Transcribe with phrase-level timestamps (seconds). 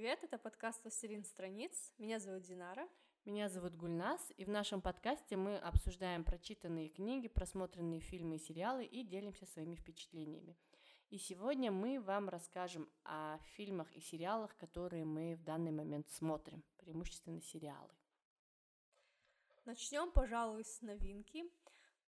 [0.00, 0.24] привет!
[0.24, 1.92] Это подкаст «Властелин страниц».
[1.98, 2.88] Меня зовут Динара.
[3.26, 8.86] Меня зовут Гульнас, и в нашем подкасте мы обсуждаем прочитанные книги, просмотренные фильмы и сериалы
[8.86, 10.56] и делимся своими впечатлениями.
[11.10, 16.64] И сегодня мы вам расскажем о фильмах и сериалах, которые мы в данный момент смотрим,
[16.78, 17.92] преимущественно сериалы.
[19.66, 21.44] Начнем, пожалуй, с новинки.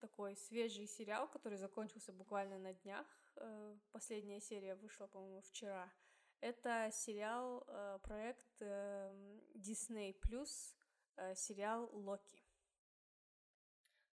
[0.01, 3.07] Такой свежий сериал, который закончился буквально на днях.
[3.37, 5.93] Э, последняя серия вышла, по-моему, вчера.
[6.43, 10.75] Это сериал, э, проект эм, Disney Plus,
[11.15, 12.43] э, сериал Локи.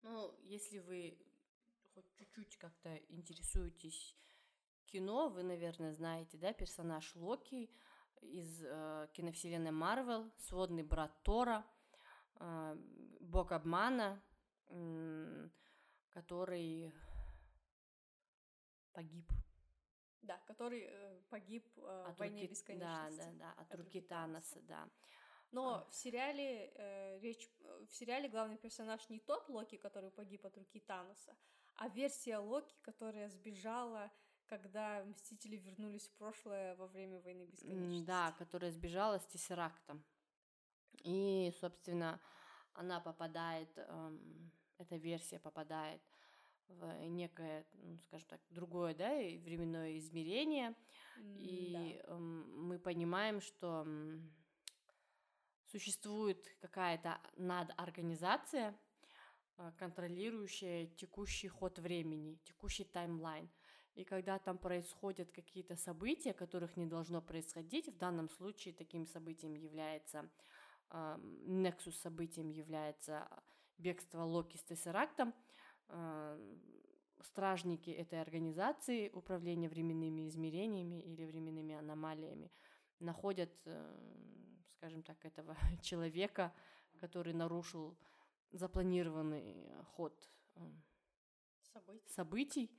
[0.03, 1.17] Ну, если вы
[1.95, 4.15] хоть чуть-чуть как-то интересуетесь
[4.85, 7.67] кино, вы, наверное, знаете, да, персонаж Локи
[8.21, 11.65] из э, киновселенной Марвел, сводный брат Тора,
[12.35, 12.77] э,
[13.21, 14.21] бог обмана,
[14.67, 15.49] э,
[16.11, 16.93] который
[18.91, 19.25] погиб
[20.21, 23.17] да, который э, погиб э, от в «Войне руки, бесконечности».
[23.17, 24.89] Да, да, да, от, от руки Таноса, да.
[25.51, 25.89] Но а.
[25.89, 30.57] в сериале э, речь э, в сериале главный персонаж не тот Локи, который погиб от
[30.57, 31.35] руки Таноса,
[31.75, 34.11] а версия Локи, которая сбежала,
[34.45, 38.05] когда Мстители вернулись в прошлое во время войны бесконечности.
[38.05, 40.03] Да, которая сбежала с Тессерактом.
[41.03, 42.19] И, собственно,
[42.73, 46.01] она попадает, эм, эта версия попадает
[46.69, 50.75] в некое, ну, скажем так, другое, да, временное измерение,
[51.17, 52.17] mm, и да.
[52.17, 53.85] мы понимаем, что
[55.65, 58.77] существует какая-то надорганизация,
[59.57, 63.49] а, контролирующая текущий ход времени, текущий таймлайн.
[63.95, 69.55] И когда там происходят какие-то события, которых не должно происходить, в данном случае таким событием
[69.55, 70.29] является
[70.91, 73.27] э, Nexus событием является
[73.77, 75.33] бегство Локи с Тессерактом,
[77.21, 82.51] стражники этой организации управления временными измерениями или временными аномалиями
[82.99, 86.53] находят, э, скажем так, этого человека,
[86.99, 87.97] который нарушил
[88.51, 90.29] запланированный ход
[91.73, 92.71] событий, событий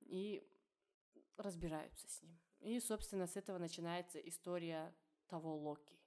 [0.00, 0.46] и
[1.36, 2.38] разбираются с ним.
[2.60, 4.94] И, собственно, с этого начинается история
[5.28, 5.98] того Локи.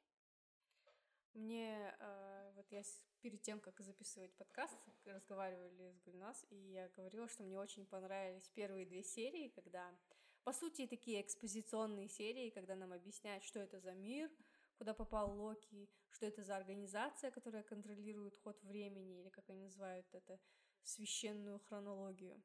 [1.33, 2.40] Мне э,
[2.71, 2.83] я
[3.21, 8.49] перед тем, как записывать подкаст, разговаривали с Гульнас, и я говорила, что мне очень понравились
[8.49, 9.93] первые две серии, когда,
[10.43, 14.31] по сути, такие экспозиционные серии, когда нам объясняют, что это за мир,
[14.77, 20.07] куда попал Локи, что это за организация, которая контролирует ход времени, или как они называют
[20.13, 20.39] это,
[20.83, 22.41] священную хронологию.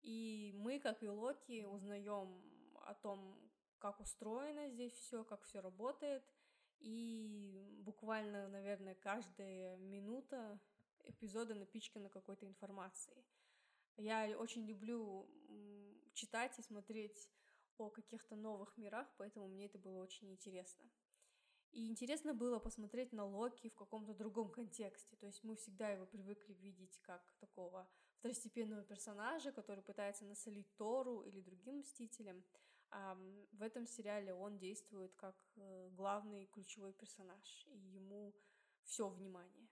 [0.00, 2.42] И мы, как и Локи, узнаем
[2.86, 3.38] о том,
[3.78, 6.24] как устроено здесь все, как все работает—
[6.80, 10.60] и буквально, наверное, каждая минута
[11.04, 13.24] эпизода напичкана какой-то информацией.
[13.96, 15.28] Я очень люблю
[16.14, 17.28] читать и смотреть
[17.78, 20.84] о каких-то новых мирах, поэтому мне это было очень интересно.
[21.72, 25.16] И интересно было посмотреть на Локи в каком-то другом контексте.
[25.16, 31.22] То есть мы всегда его привыкли видеть как такого второстепенного персонажа, который пытается насолить Тору
[31.22, 32.44] или другим мстителям.
[32.90, 38.34] В этом сериале он действует как э, главный ключевой персонаж, и ему
[38.82, 39.68] все внимание.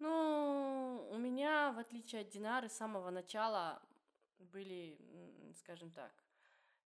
[0.00, 3.82] Ну, у меня, в отличие от Динары, с самого начала
[4.38, 4.98] были,
[5.58, 6.12] скажем так,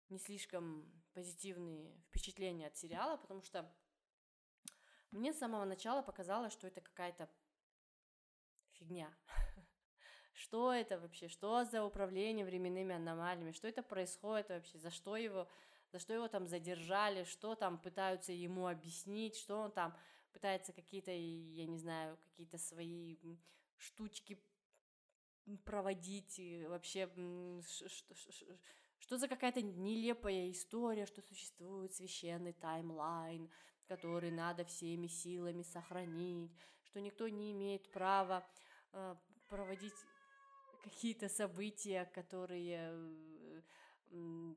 [0.08, 3.72] не слишком позитивные впечатления от сериала, потому что
[5.10, 7.30] мне с самого начала показалось, что это какая-то
[8.72, 9.16] фигня.
[10.34, 11.28] Что это вообще?
[11.28, 13.52] Что за управление временными аномалиями?
[13.52, 14.78] Что это происходит вообще?
[14.78, 15.48] За что его,
[15.92, 17.22] за что его там задержали?
[17.22, 19.36] Что там пытаются ему объяснить?
[19.36, 19.96] Что он там
[20.32, 23.16] пытается какие-то, я не знаю, какие-то свои
[23.76, 24.36] штучки
[25.64, 26.40] проводить?
[26.40, 27.08] И вообще,
[28.98, 33.48] что, за какая-то нелепая история, что существует священный таймлайн,
[33.86, 36.50] который надо всеми силами сохранить,
[36.82, 38.44] что никто не имеет права
[38.92, 39.14] э,
[39.48, 39.94] проводить
[40.84, 43.04] какие-то события, которые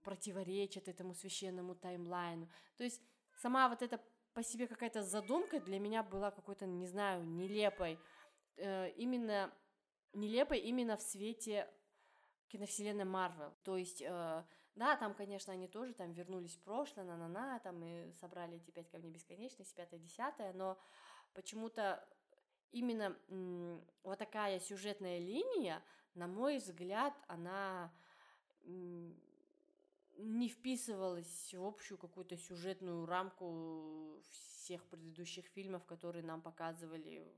[0.04, 2.48] противоречат этому священному таймлайну.
[2.76, 3.02] То есть
[3.42, 4.00] сама вот эта
[4.34, 8.00] по себе какая-то задумка для меня была какой-то, не знаю, нелепой.
[8.58, 9.52] Э, именно
[10.14, 11.68] нелепой именно в свете
[12.50, 13.54] киновселенной Марвел.
[13.64, 14.44] То есть, э,
[14.76, 18.90] да, там, конечно, они тоже там вернулись в прошлое, на-на-на, там и собрали эти пять
[18.90, 20.78] камней бесконечности, пятое-десятое, но
[21.34, 22.08] почему-то
[22.72, 23.18] именно
[24.04, 25.82] вот такая сюжетная линия,
[26.18, 27.94] на мой взгляд, она
[30.18, 37.32] не вписывалась в общую какую-то сюжетную рамку всех предыдущих фильмов, которые нам показывали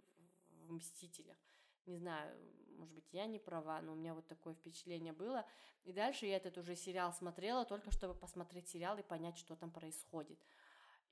[0.61, 1.37] в «Мстителях».
[1.85, 2.35] Не знаю,
[2.77, 5.45] может быть, я не права, но у меня вот такое впечатление было.
[5.83, 9.71] И дальше я этот уже сериал смотрела, только чтобы посмотреть сериал и понять, что там
[9.71, 10.39] происходит.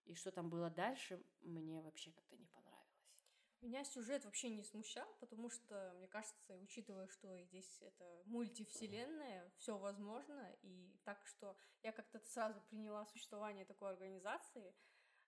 [0.05, 2.56] И что там было дальше, мне вообще как-то не понравилось.
[3.61, 9.77] Меня сюжет вообще не смущал, потому что, мне кажется, учитывая, что здесь это мультивселенная, все
[9.77, 14.75] возможно, и так что я как-то сразу приняла существование такой организации,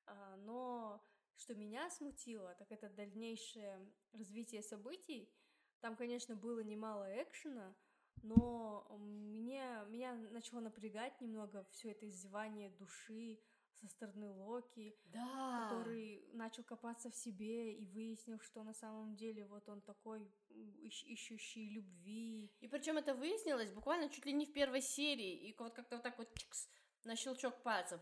[0.05, 1.03] а, но
[1.37, 5.33] что меня смутило, так это дальнейшее развитие событий.
[5.79, 7.75] Там, конечно, было немало экшена,
[8.21, 13.39] но мне, меня начало напрягать немного все это издевание души
[13.79, 15.69] со стороны Локи, да.
[15.69, 21.69] который начал копаться в себе и выяснил, что на самом деле вот он такой ищущий
[21.69, 22.51] любви.
[22.59, 26.03] И причем это выяснилось буквально чуть ли не в первой серии, и вот как-то вот
[26.03, 26.69] так вот чикс,
[27.03, 28.01] на щелчок пальцев.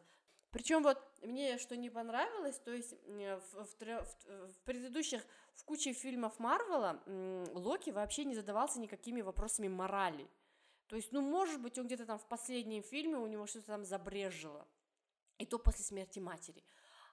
[0.51, 5.93] Причем вот мне что не понравилось, то есть в, в, в, в предыдущих, в куче
[5.93, 7.03] фильмов Марвела
[7.53, 10.27] Локи вообще не задавался никакими вопросами морали.
[10.87, 13.83] То есть, ну, может быть, он где-то там в последнем фильме у него что-то там
[13.83, 14.65] забрежило.
[15.37, 16.63] И то после смерти матери.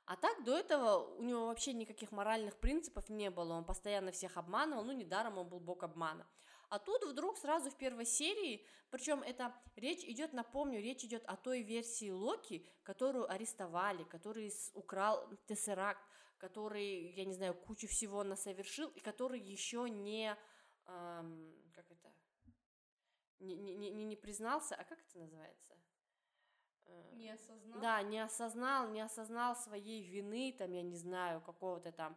[0.06, 3.54] А так, до этого у него вообще никаких моральных принципов не было.
[3.54, 6.26] Он постоянно всех обманывал, ну, недаром он был бог обмана.
[6.68, 11.36] А тут вдруг сразу в первой серии, причем это речь идет, напомню, речь идет о
[11.36, 16.02] той версии Локи, которую арестовали, который украл Тессеракт,
[16.38, 20.36] который, я не знаю, кучу всего насовершил, и который еще не,
[20.86, 22.12] эм, как это,
[23.38, 25.74] не, не, не, не признался, а как это называется?
[26.86, 27.80] Э, не осознал.
[27.80, 32.16] Да, не осознал, не осознал своей вины, там, я не знаю, какого-то там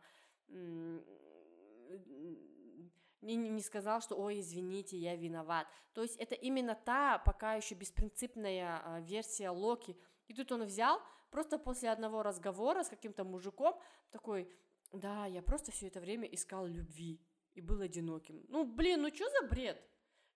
[3.22, 5.68] не, не сказал, что ой, извините, я виноват.
[5.94, 9.98] То есть это именно та пока еще беспринципная а, версия Локи.
[10.28, 13.80] И тут он взял, просто после одного разговора с каким-то мужиком,
[14.12, 14.52] такой,
[14.92, 17.22] да, я просто все это время искал любви
[17.54, 18.46] и был одиноким.
[18.50, 19.82] Ну, блин, ну что за бред?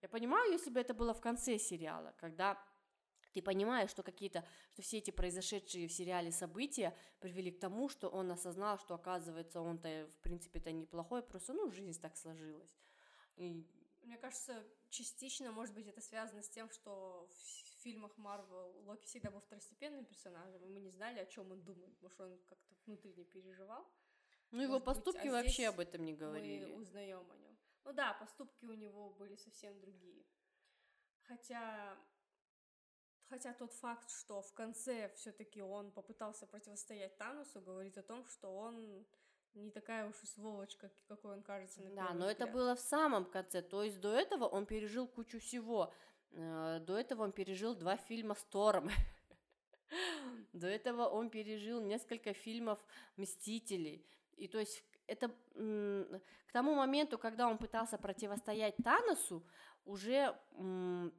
[0.01, 2.57] Я понимаю, если бы это было в конце сериала, когда
[3.33, 8.09] ты понимаешь, что какие-то, что все эти произошедшие в сериале события привели к тому, что
[8.09, 12.75] он осознал, что оказывается он-то в принципе-то неплохой, просто ну жизнь так сложилась.
[13.35, 13.65] И...
[14.01, 19.29] Мне кажется, частично, может быть, это связано с тем, что в фильмах Марвел Локи всегда
[19.29, 23.23] был второстепенным персонажем, и мы не знали, о чем он думает, может, он как-то внутренне
[23.25, 23.87] переживал.
[24.51, 26.65] Ну, его поступки быть, а вообще об этом не говорили.
[26.65, 27.57] Мы узнаем о нем.
[27.85, 30.25] Ну да, поступки у него были совсем другие.
[31.21, 31.97] Хотя
[33.31, 38.53] Хотя тот факт, что в конце все-таки он попытался противостоять Танусу, говорит о том, что
[38.53, 39.05] он
[39.53, 40.75] не такая уж и сволочь,
[41.07, 42.41] какой он кажется на Да, но взгляд.
[42.41, 43.61] это было в самом конце.
[43.61, 45.93] То есть до этого он пережил кучу всего.
[46.31, 48.89] Э, до этого он пережил два фильма с Тором.
[50.53, 52.85] До этого он пережил несколько фильмов
[53.15, 54.05] Мстителей.
[54.35, 59.45] И то есть это к тому моменту, когда он пытался противостоять Таносу,
[59.85, 60.37] уже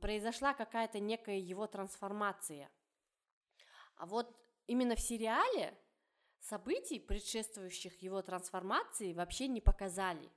[0.01, 2.71] произошла какая-то некая его трансформация.
[3.97, 4.37] А вот
[4.67, 5.77] именно в сериале
[6.41, 10.31] событий, предшествующих его трансформации, вообще не показали.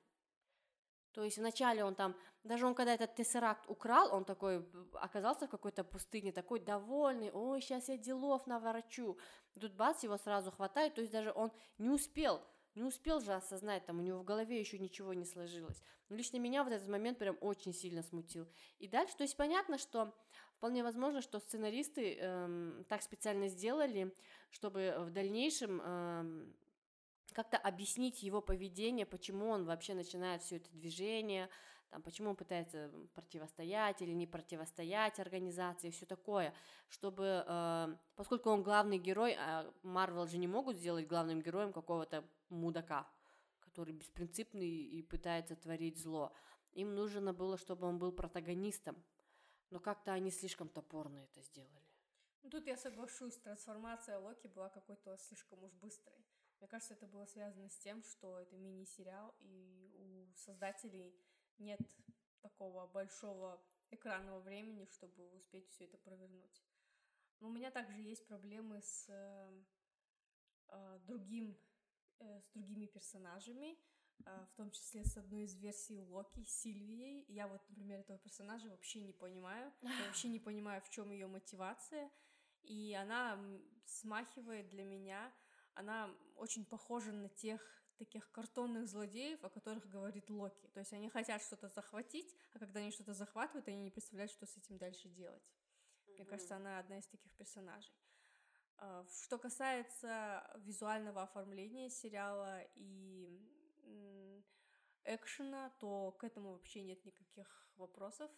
[1.13, 5.49] То есть вначале он там, даже он когда этот тессеракт украл, он такой оказался в
[5.49, 9.17] какой-то пустыне, такой довольный, ой, сейчас я делов наворочу.
[9.59, 12.41] Тут бац, его сразу хватает, то есть даже он не успел
[12.75, 15.81] не успел же осознать, там у него в голове еще ничего не сложилось.
[16.09, 18.47] Но лично меня в этот момент прям очень сильно смутил.
[18.79, 20.13] И дальше, то есть понятно, что
[20.57, 24.13] вполне возможно, что сценаристы эм, так специально сделали,
[24.51, 26.55] чтобы в дальнейшем эм,
[27.33, 31.49] как-то объяснить его поведение, почему он вообще начинает все это движение,
[31.89, 36.53] там, почему он пытается противостоять или не противостоять организации, все такое,
[36.89, 42.25] чтобы, э, поскольку он главный герой, а Марвел же не могут сделать главным героем какого-то
[42.49, 43.07] мудака,
[43.59, 46.33] который беспринципный и пытается творить зло.
[46.73, 49.01] Им нужно было, чтобы он был протагонистом,
[49.69, 51.85] но как-то они слишком топорно это сделали.
[52.43, 56.23] Ну, тут я соглашусь, трансформация Локи была какой-то слишком уж быстрой.
[56.59, 61.19] Мне кажется, это было связано с тем, что это мини-сериал, и у создателей
[61.57, 61.81] нет
[62.41, 66.63] такого большого экранного времени, чтобы успеть все это провернуть.
[67.39, 71.57] Но у меня также есть проблемы с э, другим,
[72.19, 73.77] э, с другими персонажами,
[74.25, 77.25] э, в том числе с одной из версий Локи, Сильвией.
[77.27, 79.73] Я вот, например, этого персонажа вообще не понимаю.
[79.81, 82.11] Я вообще не понимаю, в чем ее мотивация.
[82.63, 83.39] И она
[83.85, 85.31] смахивает для меня,
[85.75, 87.61] она очень похожа на тех
[87.97, 90.67] таких картонных злодеев, о которых говорит Локи.
[90.67, 94.45] То есть они хотят что-то захватить, а когда они что-то захватывают, они не представляют, что
[94.45, 95.43] с этим дальше делать.
[95.43, 96.15] Mm-hmm.
[96.15, 97.93] Мне кажется, она одна из таких персонажей.
[98.77, 103.41] А, что касается визуального оформления сериала и
[105.05, 108.31] экшена, то к этому вообще нет никаких вопросов.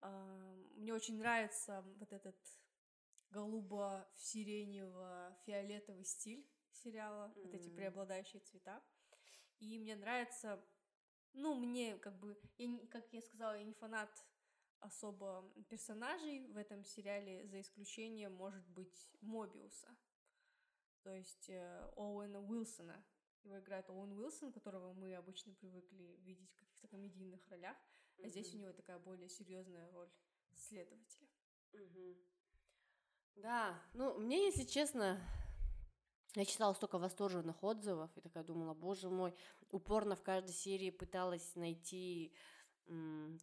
[0.00, 0.10] А,
[0.74, 2.36] мне очень нравится вот этот
[3.30, 7.42] голубо-сиренево-фиолетовый стиль сериала, mm-hmm.
[7.42, 8.82] вот эти преобладающие цвета.
[9.58, 10.62] И мне нравится,
[11.32, 14.10] ну, мне как бы, я, как я сказала, я не фанат
[14.80, 19.96] особо персонажей в этом сериале, за исключением, может быть, Мобиуса.
[21.02, 23.04] То есть э, Оуэна Уилсона.
[23.44, 27.76] Его играет Оуэн Уилсон, которого мы обычно привыкли видеть в каких-то комедийных ролях.
[28.18, 28.28] А mm-hmm.
[28.28, 30.10] здесь у него такая более серьезная роль
[30.54, 31.28] следователя.
[31.72, 32.16] Mm-hmm.
[33.36, 35.20] Да, ну, мне, если честно,
[36.34, 39.34] я читала столько восторженных отзывов и такая думала, боже мой,
[39.70, 42.34] упорно в каждой серии пыталась найти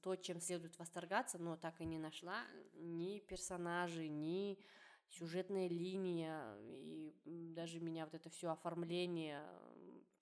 [0.01, 2.43] то, чем следует восторгаться, но так и не нашла
[2.75, 4.57] ни персонажей, ни
[5.09, 6.57] сюжетная линия,
[7.25, 9.43] и даже меня вот это все оформление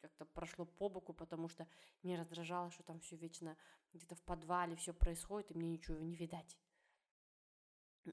[0.01, 1.67] как-то прошло по боку, потому что
[2.03, 3.55] меня раздражало, что там все вечно
[3.93, 6.57] где-то в подвале все происходит, и мне ничего не видать.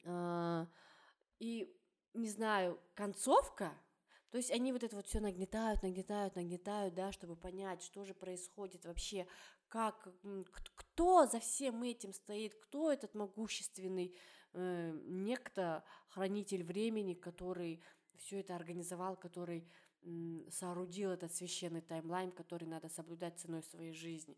[0.05, 0.69] А,
[1.39, 1.75] и
[2.15, 3.73] не знаю, концовка,
[4.31, 8.13] то есть они вот это вот все нагнетают, нагнетают, нагнетают, да, чтобы понять, что же
[8.13, 9.27] происходит вообще,
[9.69, 10.09] как,
[10.75, 14.17] кто за всем этим стоит, кто этот могущественный
[14.53, 17.83] э, некто, хранитель времени, который
[18.17, 19.69] все это организовал, который
[20.03, 24.37] э, соорудил этот священный таймлайн, который надо соблюдать ценой своей жизни.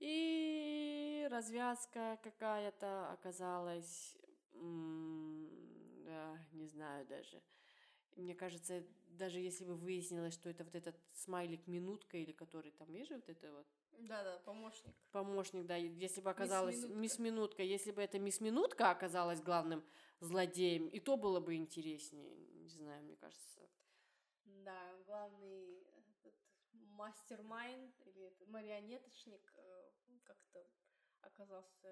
[0.00, 4.16] И развязка какая-то оказалась,
[4.52, 7.42] да, не знаю даже.
[8.16, 12.88] Мне кажется, даже если бы выяснилось, что это вот этот смайлик минутка или который там,
[13.04, 13.66] же вот это вот
[14.00, 14.94] да-да, помощник.
[15.12, 15.76] Помощник, да.
[15.76, 17.00] Если бы оказалась мисс Минутка.
[17.00, 19.84] мисс Минутка, если бы эта мисс Минутка оказалась главным
[20.20, 22.36] злодеем, и то было бы интереснее.
[22.36, 23.60] Не знаю, мне кажется.
[24.44, 25.86] Да, главный
[26.72, 29.90] мастер-майнд или марионеточник э,
[30.24, 30.64] как-то
[31.26, 31.88] оказался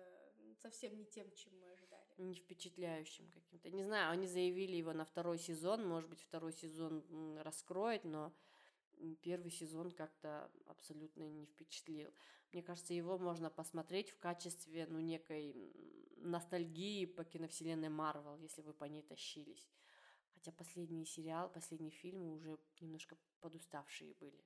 [0.60, 2.04] совсем не тем, чем мы ожидали.
[2.18, 3.70] Не впечатляющим каким-то.
[3.70, 8.32] Не знаю, они заявили его на второй сезон, может быть, второй сезон раскроет, но
[9.22, 12.12] первый сезон как-то абсолютно не впечатлил.
[12.52, 15.54] Мне кажется, его можно посмотреть в качестве, ну, некой
[16.16, 19.68] ностальгии по киновселенной Марвел, если вы по ней тащились.
[20.34, 24.44] Хотя последний сериал, последние фильмы уже немножко подуставшие были.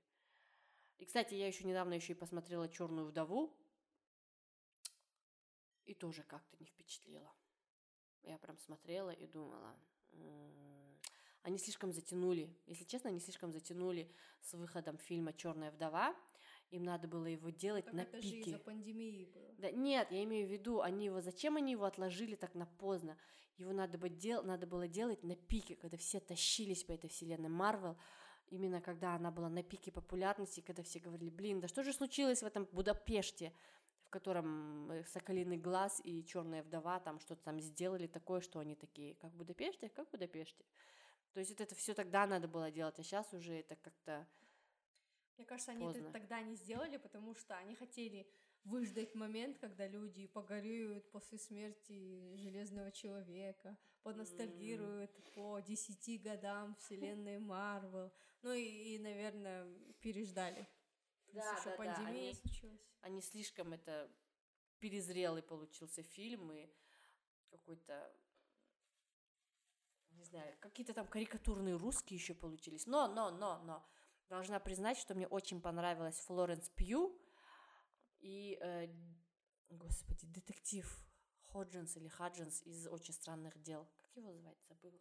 [0.99, 3.55] И, кстати, я еще недавно еще и посмотрела Черную вдову,
[5.87, 7.33] и тоже как-то не впечатлила.
[8.23, 9.75] Я прям смотрела и думала,
[11.43, 16.15] они слишком затянули, если честно, они слишком затянули с выходом фильма Черная вдова.
[16.71, 18.29] Им надо было его делать так на это пике.
[18.29, 19.55] Же из-за пандемии было.
[19.59, 23.17] Да, нет, я имею в виду, они его, зачем они его отложили так на поздно?
[23.57, 27.49] Его надо, бы дел, надо было делать на пике, когда все тащились по этой вселенной
[27.49, 27.97] Марвел,
[28.49, 32.43] именно когда она была на пике популярности, когда все говорили, блин, да что же случилось
[32.43, 33.53] в этом Будапеште,
[34.07, 38.77] в котором э, Соколиный глаз и Черная вдова там что-то там сделали такое, что они
[38.77, 40.65] такие, как в Будапеште, как в Будапеште.
[41.33, 44.27] То есть вот это все тогда надо было делать, а сейчас уже это как-то
[45.37, 46.01] Мне кажется, они поздно.
[46.01, 48.27] это тогда не сделали, потому что они хотели
[48.65, 55.33] выждать момент, когда люди погореют после смерти Железного Человека, поностальгируют mm.
[55.35, 58.13] по десяти годам вселенной Марвел.
[58.43, 59.67] Ну и, и наверное,
[60.01, 60.69] переждали.
[61.37, 62.09] Да, еще да, пандемия да.
[62.09, 62.81] Они, случилась.
[63.01, 64.11] Они слишком это
[64.79, 66.69] перезрелый получился фильм и
[67.51, 68.15] какой-то
[70.17, 72.87] не знаю, какие-то там карикатурные русские еще получились.
[72.87, 73.87] Но, но, но, но.
[74.29, 77.17] Должна признать, что мне очень понравилась Флоренс Пью
[78.19, 78.89] и, э,
[79.69, 80.85] господи, детектив
[81.43, 83.87] Ходжинс или Хаджинс из «Очень странных дел».
[84.03, 84.59] Как его звать?
[84.69, 84.99] Забыла.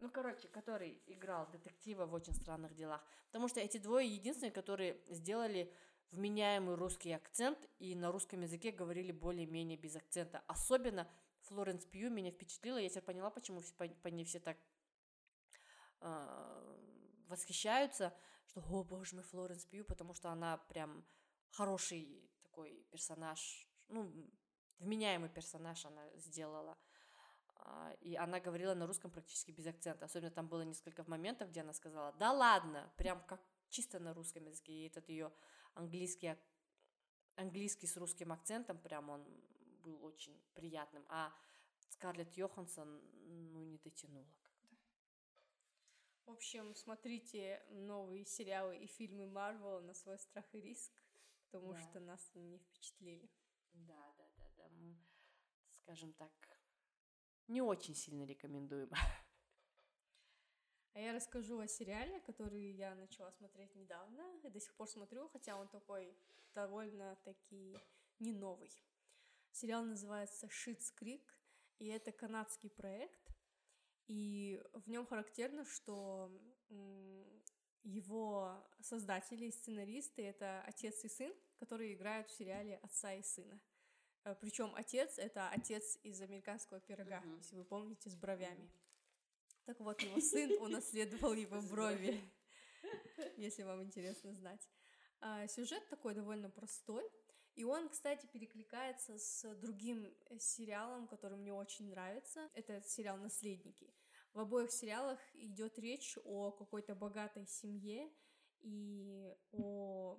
[0.00, 3.04] Ну, короче, который играл детектива в «Очень странных делах».
[3.26, 5.72] Потому что эти двое единственные, которые сделали
[6.10, 10.42] вменяемый русский акцент и на русском языке говорили более-менее без акцента.
[10.46, 11.08] Особенно
[11.42, 12.78] Флоренс Пью меня впечатлила.
[12.78, 14.56] Я теперь поняла, почему по, по ней все так
[16.00, 16.76] э,
[17.28, 18.14] восхищаются,
[18.46, 21.04] что, о боже мой, Флоренс Пью, потому что она прям
[21.50, 24.12] хороший такой персонаж, ну,
[24.78, 26.78] вменяемый персонаж она сделала.
[27.64, 30.04] А, и она говорила на русском практически без акцента.
[30.04, 33.40] Особенно там было несколько моментов, где она сказала, да ладно, прям как
[33.70, 34.72] чисто на русском языке.
[34.72, 35.32] И этот ее
[35.72, 36.36] английский,
[37.36, 39.24] английский с русским акцентом, прям он
[39.82, 41.32] был очень приятным, а
[41.90, 43.00] Скарлетт Йоханссон,
[43.52, 44.68] ну, не дотянула как-то.
[46.26, 50.92] В общем, смотрите новые сериалы и фильмы Марвел на свой страх и риск,
[51.50, 51.80] потому да.
[51.80, 53.30] что нас не впечатлили.
[53.72, 54.68] Да, да, да, да.
[54.70, 54.96] Мы,
[55.70, 56.32] скажем так,
[57.48, 58.90] не очень сильно рекомендуем.
[60.92, 65.28] А я расскажу о сериале, который я начала смотреть недавно и до сих пор смотрю,
[65.28, 66.16] хотя он такой
[66.54, 67.76] довольно-таки
[68.20, 68.70] не новый.
[69.50, 71.36] Сериал называется «Шитс Крик».
[71.80, 73.28] и это канадский проект,
[74.06, 76.30] и в нем характерно, что
[77.82, 83.60] его создатели и сценаристы— это отец и сын, которые играют в сериале «Отца и сына».
[84.24, 87.36] Э, Причем отец— это отец из американского пирога, mm-hmm.
[87.38, 88.70] если вы помните, с бровями.
[89.66, 92.20] Так вот, его сын унаследовал его брови,
[93.36, 94.68] если вам интересно знать.
[95.20, 97.04] А, сюжет такой довольно простой,
[97.54, 102.50] и он, кстати, перекликается с другим э, сериалом, который мне очень нравится.
[102.54, 103.92] Это сериал «Наследники».
[104.32, 108.10] В обоих сериалах идет речь о какой-то богатой семье
[108.60, 110.18] и о,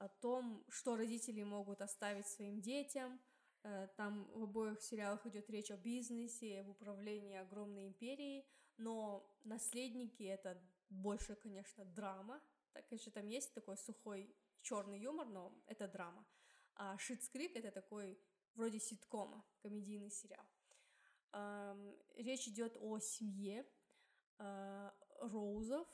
[0.00, 3.20] о том, что родители могут оставить своим детям.
[3.62, 8.46] Э, там в обоих сериалах идет речь о бизнесе, об управлении огромной империей,
[8.78, 12.40] но наследники это больше, конечно, драма.
[12.72, 16.24] Так, конечно, там есть такой сухой черный юмор, но это драма.
[16.76, 18.18] А Шитс Крик это такой
[18.54, 20.46] вроде ситкома, комедийный сериал.
[22.16, 23.66] Речь идет о семье
[24.38, 25.86] а, Роузов.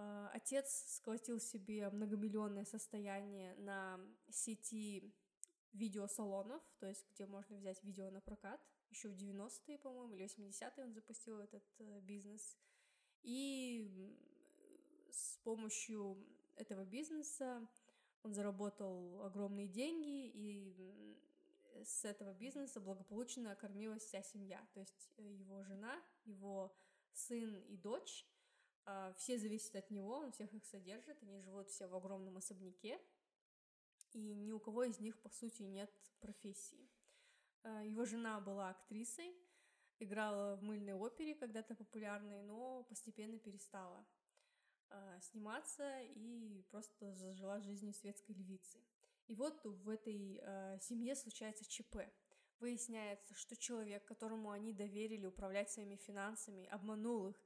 [0.00, 3.98] А, отец сколотил себе многомиллионное состояние на
[4.30, 5.12] сети
[5.72, 8.60] видеосалонов, то есть где можно взять видео на прокат.
[8.90, 12.56] Еще в 90-е, по-моему, или 80-е он запустил этот э, бизнес.
[13.22, 14.16] И
[15.10, 16.24] с помощью
[16.54, 17.68] этого бизнеса
[18.22, 21.18] он заработал огромные деньги, и
[21.84, 24.64] с этого бизнеса благополучно кормилась вся семья.
[24.74, 26.72] То есть э, его жена, его
[27.12, 28.24] сын и дочь,
[29.16, 32.98] все зависят от него, он всех их содержит, они живут все в огромном особняке,
[34.12, 35.90] и ни у кого из них, по сути, нет
[36.20, 36.88] профессии.
[37.62, 39.34] А, его жена была актрисой,
[39.98, 44.06] играла в мыльной опере, когда-то популярной, но постепенно перестала
[44.88, 48.82] а, сниматься и просто зажила жизнью светской львицы.
[49.26, 50.40] И вот в этой
[50.80, 51.98] семье случается ЧП.
[52.60, 57.36] Выясняется, что человек, которому они доверили управлять своими финансами, обманул их,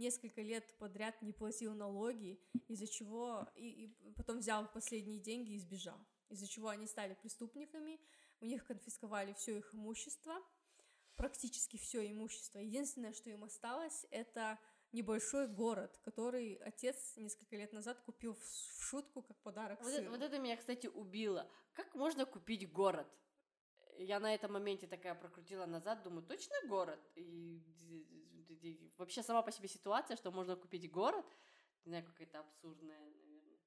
[0.00, 5.58] несколько лет подряд не платил налоги, из-за чего и, и потом взял последние деньги и
[5.58, 8.00] сбежал, из-за чего они стали преступниками,
[8.40, 10.34] у них конфисковали все их имущество,
[11.16, 12.58] практически все имущество.
[12.58, 14.58] Единственное, что им осталось, это
[14.92, 20.02] небольшой город, который отец несколько лет назад купил в шутку как подарок вот сыну.
[20.02, 21.48] Это, вот это меня, кстати, убило.
[21.74, 23.06] Как можно купить город?
[24.02, 27.00] Я на этом моменте такая прокрутила назад, думаю, точно город?
[27.16, 27.60] И
[28.96, 31.26] вообще сама по себе ситуация, что можно купить город,
[31.84, 33.58] не знаю, какая-то абсурдная, наверное.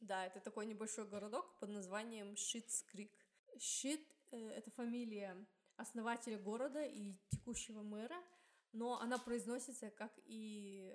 [0.00, 3.12] Да, это такой небольшой городок под названием Шитскрик.
[3.58, 5.36] Шит э,— это фамилия
[5.76, 8.16] основателя города и текущего мэра—
[8.72, 10.92] но она произносится как и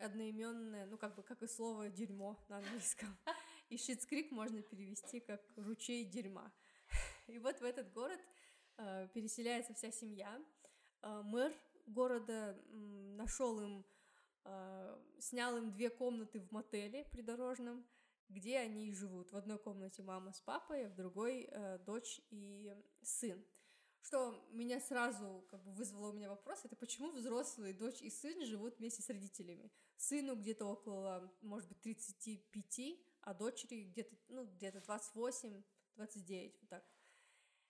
[0.00, 3.16] одноименное, ну как бы как и слово дерьмо на английском.
[3.68, 6.52] И Шитскрик можно перевести как ручей дерьма.
[7.28, 8.20] И вот в этот город
[8.76, 10.40] э, переселяется вся семья.
[11.02, 11.52] Э, мэр
[11.86, 13.84] города нашел им,
[14.44, 17.86] э, снял им две комнаты в мотеле придорожном,
[18.28, 19.32] где они живут.
[19.32, 21.48] В одной комнате мама с папой, а в другой
[21.84, 23.44] дочь и сын
[24.04, 28.44] что меня сразу как бы вызвало у меня вопрос, это почему взрослые дочь и сын
[28.44, 29.72] живут вместе с родителями?
[29.96, 35.62] Сыну где-то около, может быть, 35, а дочери где-то, ну, где-то 28,
[35.96, 36.84] 29, вот так.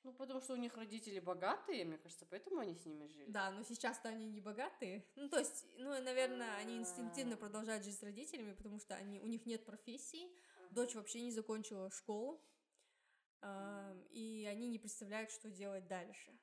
[0.04, 3.30] Ну, потому что у них родители богатые, мне кажется, поэтому они с ними жили.
[3.30, 5.04] Да, но сейчас-то они не богатые.
[5.16, 9.26] Ну, то есть, ну, наверное, они инстинктивно продолжают жить с родителями, потому что они, у
[9.26, 10.30] них нет профессии.
[10.70, 12.42] Дочь вообще не закончила школу,
[14.10, 16.38] и они не представляют, что делать дальше.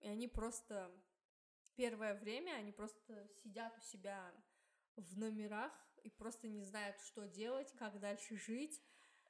[0.00, 0.90] И они просто
[1.76, 4.34] первое время они просто сидят у себя
[4.96, 8.82] в номерах и просто не знают, что делать, как дальше жить.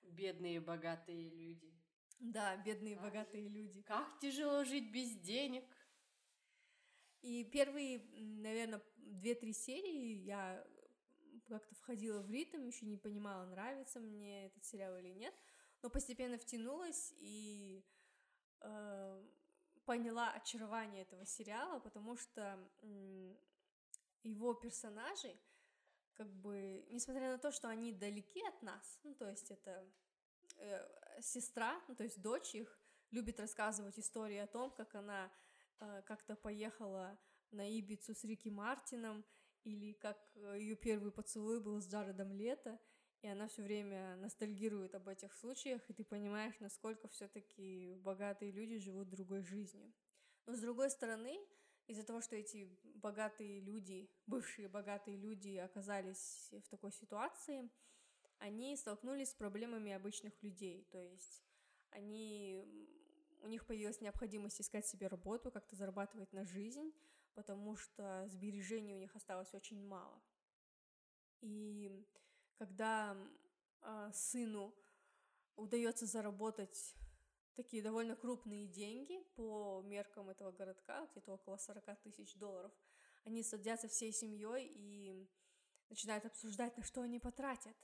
[0.03, 1.78] Бедные богатые люди.
[2.18, 3.83] Да, бедные как, богатые люди.
[3.83, 5.64] Как тяжело жить без денег.
[7.22, 8.00] И первые,
[8.40, 10.64] наверное, две-три серии я
[11.48, 15.35] как-то входила в ритм, еще не понимала, нравится мне этот сериал или нет
[15.83, 17.85] но постепенно втянулась и
[18.61, 19.26] э,
[19.85, 23.37] поняла очарование этого сериала, потому что э,
[24.22, 25.38] его персонажи,
[26.14, 29.88] как бы, несмотря на то, что они далеки от нас, ну, то есть это
[30.59, 32.79] э, сестра, ну, то есть дочь их,
[33.11, 35.31] любит рассказывать истории о том, как она
[35.81, 37.18] э, как-то поехала
[37.51, 39.25] на Ибицу с Рики Мартином,
[39.64, 42.79] или как э, ее первый поцелуй был с Джаредом Лето,
[43.23, 48.79] и она все время ностальгирует об этих случаях, и ты понимаешь, насколько все-таки богатые люди
[48.79, 49.92] живут другой жизнью.
[50.47, 51.37] Но с другой стороны,
[51.88, 57.68] из-за того, что эти богатые люди, бывшие богатые люди оказались в такой ситуации,
[58.38, 60.87] они столкнулись с проблемами обычных людей.
[60.90, 61.42] То есть
[61.90, 62.64] они
[63.42, 66.92] у них появилась необходимость искать себе работу, как-то зарабатывать на жизнь,
[67.35, 70.20] потому что сбережений у них осталось очень мало.
[71.40, 72.05] И
[72.57, 73.16] когда
[73.83, 74.74] э, сыну
[75.57, 76.94] удается заработать
[77.55, 82.72] такие довольно крупные деньги по меркам этого городка, где-то около 40 тысяч долларов,
[83.24, 85.29] они садятся всей семьей и
[85.88, 87.77] начинают обсуждать, на что они потратят.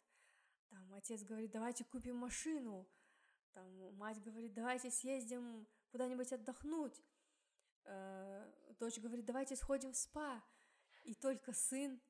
[0.71, 2.89] Там отец говорит, давайте купим машину.
[3.53, 7.01] Там мать говорит, давайте съездим куда-нибудь отдохнуть.
[7.85, 10.43] Э, дочь говорит, давайте сходим в спа.
[11.05, 12.01] И только сын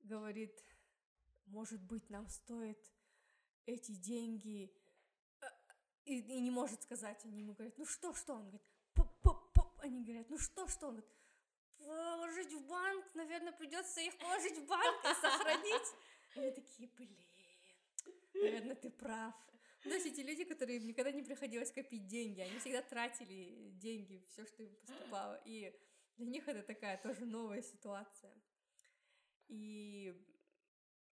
[0.00, 0.64] говорит,
[1.46, 2.78] может быть, нам стоит
[3.66, 4.74] эти деньги
[5.40, 5.46] э,
[6.04, 7.24] и, и не может сказать.
[7.24, 8.34] Они ему говорят, ну что, что?
[8.34, 8.62] Он говорит,
[8.94, 9.78] поп-поп-поп.
[9.80, 10.88] Они говорят, ну что, что?
[10.88, 11.10] Он говорит,
[11.78, 15.94] положить в банк, наверное, придется их положить в банк и сохранить.
[16.36, 17.16] Они такие, блин,
[18.40, 19.34] наверное, ты прав.
[19.82, 24.44] То есть эти люди, которые никогда не приходилось копить деньги, они всегда тратили деньги, все,
[24.44, 25.40] что им поступало.
[25.46, 25.74] И
[26.16, 28.34] для них это такая тоже новая ситуация.
[29.48, 30.14] И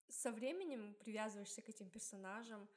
[0.08, 2.68] со временем привязываешься к этим персонажам.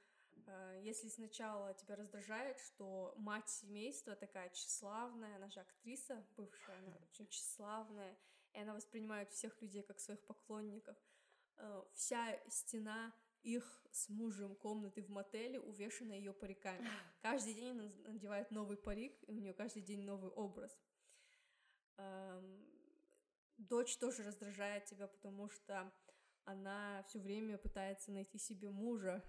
[0.47, 6.95] Э, если сначала тебя раздражает, что мать семейства такая тщеславная, она же актриса бывшая, она
[7.11, 8.17] очень тщеславная,
[8.53, 10.95] и она воспринимает всех людей как своих поклонников.
[11.57, 16.89] Э, вся стена их с мужем комнаты в мотеле увешана ее париками.
[17.21, 20.75] Каждый день она надевает новый парик, и у нее каждый день новый образ.
[23.57, 25.91] Дочь тоже раздражает тебя, потому что
[26.45, 29.23] она все время пытается найти себе мужа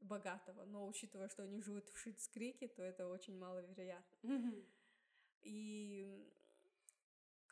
[0.00, 4.64] богатого, но учитывая, что они живут в Шитскрике, то это очень маловероятно.
[5.42, 6.28] И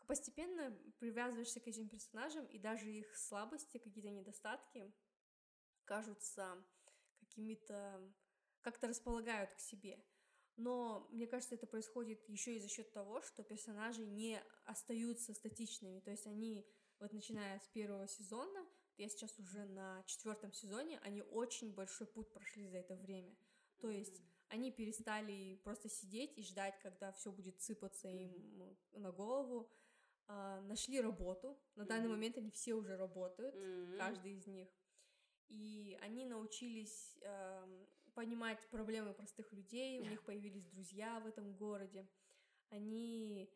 [0.06, 4.92] постепенно привязываешься к этим персонажам, и даже их слабости, какие-то недостатки
[5.86, 6.62] кажутся
[7.20, 8.12] какими-то,
[8.60, 10.02] как-то располагают к себе.
[10.56, 16.00] Но мне кажется, это происходит еще и за счет того, что персонажи не остаются статичными.
[16.00, 16.66] То есть они,
[16.98, 22.32] вот начиная с первого сезона, я сейчас уже на четвертом сезоне, они очень большой путь
[22.32, 23.36] прошли за это время.
[23.80, 29.70] То есть они перестали просто сидеть и ждать, когда все будет сыпаться им на голову.
[30.28, 31.58] А, нашли работу.
[31.74, 33.54] На данный момент они все уже работают,
[33.98, 34.68] каждый из них.
[35.48, 42.08] И они научились э, понимать проблемы простых людей, у них появились друзья в этом городе.
[42.70, 43.48] Они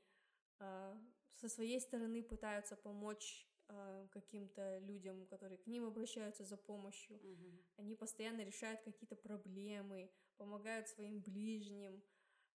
[0.61, 0.95] э,
[1.35, 7.17] со своей стороны пытаются помочь э, каким-то людям, которые к ним обращаются за помощью.
[7.17, 7.65] Mm-hmm.
[7.79, 12.03] Они постоянно решают какие-то проблемы, помогают своим ближним,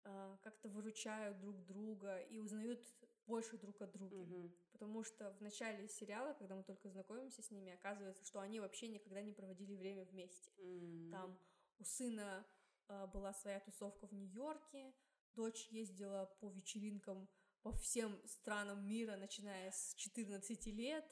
[0.05, 2.85] э, как-то выручают друг друга и узнают
[3.27, 4.17] больше друг от друга.
[4.17, 4.51] Mm-hmm.
[4.73, 8.89] Потому что в начале сериала, когда мы только знакомимся с ними, оказывается, что они вообще
[8.89, 10.51] никогда не проводили время вместе.
[10.59, 11.11] Mm-hmm.
[11.11, 11.39] Там
[11.79, 12.47] у сына
[12.89, 14.93] э, была своя тусовка в Нью-Йорке,
[15.35, 17.29] дочь ездила по вечеринкам
[17.63, 21.05] по всем странам мира, начиная с 14 лет.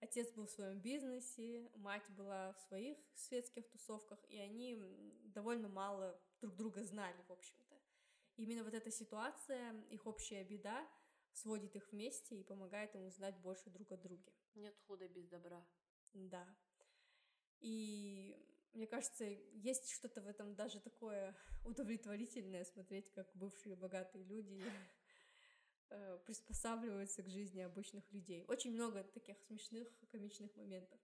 [0.00, 4.78] Отец был в своем бизнесе, мать была в своих светских тусовках, и они
[5.24, 7.76] довольно мало друг друга знали, в общем-то.
[8.36, 10.86] Именно вот эта ситуация, их общая беда,
[11.36, 14.32] сводит их вместе и помогает им узнать больше друг о друге.
[14.54, 15.64] Нет худа без добра.
[16.14, 16.46] Да.
[17.60, 18.36] И
[18.72, 24.64] мне кажется, есть что-то в этом даже такое удовлетворительное смотреть, как бывшие богатые люди
[25.90, 28.44] э, приспосабливаются к жизни обычных людей.
[28.48, 31.00] Очень много таких смешных, комичных моментов.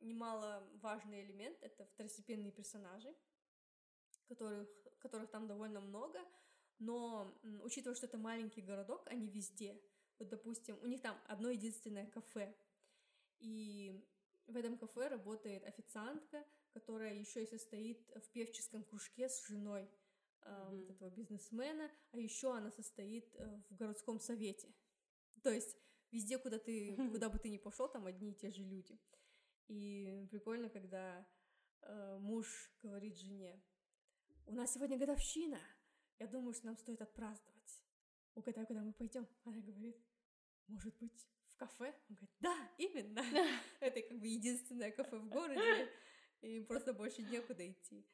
[0.00, 3.14] Немало важный элемент— это второстепенные персонажи,
[4.28, 6.20] которых, которых там довольно много—
[6.78, 9.80] но учитывая, что это маленький городок, они везде.
[10.18, 12.54] Вот, допустим, у них там одно единственное кафе,
[13.38, 14.04] и
[14.46, 19.88] в этом кафе работает официантка, которая еще и состоит в певческом кружке с женой
[20.42, 20.76] э, mm-hmm.
[20.78, 24.72] вот этого бизнесмена, а еще она состоит э, в городском совете.
[25.42, 25.76] То есть
[26.10, 28.98] везде, куда ты, куда бы ты ни пошел, там одни и те же люди.
[29.68, 31.26] И прикольно, когда
[31.82, 33.62] э, муж говорит жене:
[34.46, 35.58] "У нас сегодня годовщина,
[36.18, 37.82] я думаю, что нам стоит отпраздновать.
[38.34, 39.26] Угадай, куда мы пойдем?
[39.44, 39.96] Она говорит,
[40.68, 41.94] может быть, в кафе?
[42.08, 43.20] Он говорит, да, именно.
[43.80, 45.90] Это как бы единственное кафе в городе,
[46.40, 48.06] и им просто больше некуда идти.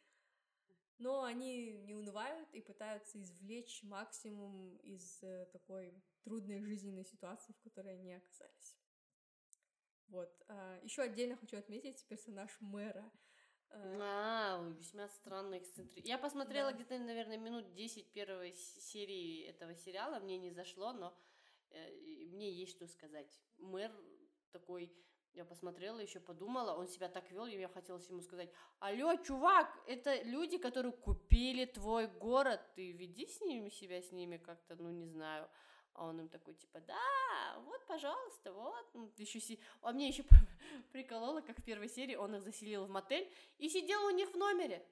[0.98, 7.60] Но они не унывают и пытаются извлечь максимум из э, такой трудной жизненной ситуации, в
[7.60, 8.76] которой они оказались.
[10.08, 10.42] Вот.
[10.48, 13.10] А, еще отдельно хочу отметить персонаж мэра.
[13.70, 16.08] Э, а, весьма странно эксцентричный.
[16.08, 16.76] Я посмотрела да.
[16.76, 21.14] где-то, наверное, минут 10 первой серии этого сериала, мне не зашло, но
[21.70, 21.90] э,
[22.30, 23.40] мне есть что сказать.
[23.58, 23.92] Мэр
[24.52, 24.92] такой
[25.34, 28.50] Я посмотрела, еще подумала, он себя так вел, и мне хотелось ему сказать,
[28.80, 34.38] алло, чувак, это люди, которые купили твой город, ты веди с ними себя, с ними
[34.38, 35.48] как-то, ну, не знаю.
[35.98, 38.86] А он им такой, типа, да, вот, пожалуйста, вот.
[38.94, 39.58] Ну, еще си...
[39.82, 40.22] А мне еще
[40.92, 44.36] прикололо, как в первой серии он их заселил в мотель и сидел у них в
[44.36, 44.86] номере,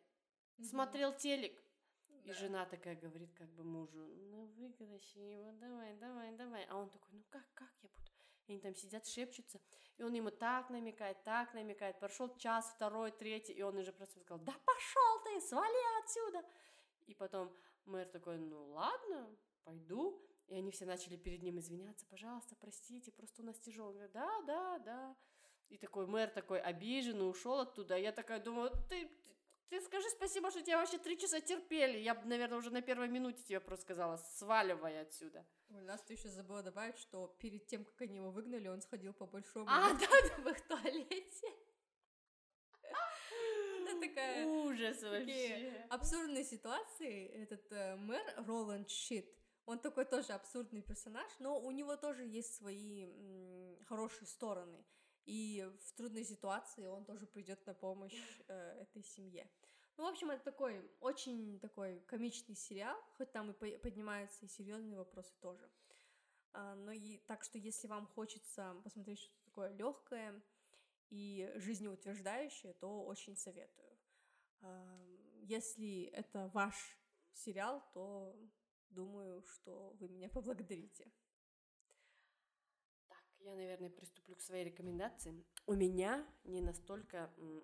[0.58, 0.64] mm-hmm.
[0.64, 1.62] смотрел телек.
[2.08, 2.30] Да.
[2.30, 6.64] И жена такая говорит как бы мужу, ну, выгорощи его, давай, давай, давай.
[6.64, 8.10] А он такой, ну, как, как я буду?
[8.48, 9.60] И они там сидят, шепчутся,
[9.98, 12.00] и он ему так намекает, так намекает.
[12.00, 16.44] Прошел час, второй, третий, и он уже просто сказал, да пошел ты, свали отсюда.
[17.06, 19.30] И потом мэр такой, ну ладно,
[19.62, 20.20] пойду.
[20.48, 23.88] И они все начали перед ним извиняться, пожалуйста, простите, просто у нас тяжело.
[23.88, 25.16] Он говорит, да, да, да.
[25.68, 27.96] И такой мэр такой обиженный ушел оттуда.
[27.96, 29.10] Я такая думаю, ты,
[29.68, 31.98] ты скажи спасибо, что тебя вообще три часа терпели.
[31.98, 35.44] Я бы, наверное, уже на первой минуте тебе просто сказала, сваливай отсюда.
[35.70, 39.12] У нас ты еще забыла добавить, что перед тем, как они его выгнали, он сходил
[39.12, 40.42] по большому а, да, да.
[40.44, 41.56] в их туалете.
[43.82, 44.46] Это такая...
[44.46, 45.86] Ужас вообще.
[45.90, 47.26] Абсурдные ситуации.
[47.26, 49.35] Этот э, мэр Роланд Щит,
[49.66, 54.84] он такой тоже абсурдный персонаж, но у него тоже есть свои м, хорошие стороны.
[55.24, 58.14] И в трудной ситуации он тоже придет на помощь
[58.48, 59.50] э, этой семье.
[59.96, 64.98] Ну, в общем, это такой очень такой комичный сериал, хоть там и поднимаются и серьезные
[64.98, 65.68] вопросы тоже.
[66.52, 70.42] А, но и так что, если вам хочется посмотреть что-то такое легкое
[71.10, 73.98] и жизнеутверждающее, то очень советую.
[74.60, 75.02] А,
[75.42, 76.76] если это ваш
[77.32, 78.36] сериал, то
[78.96, 81.12] Думаю, что вы меня поблагодарите.
[83.08, 85.44] Так, я, наверное, приступлю к своей рекомендации.
[85.66, 87.60] У меня не настолько э,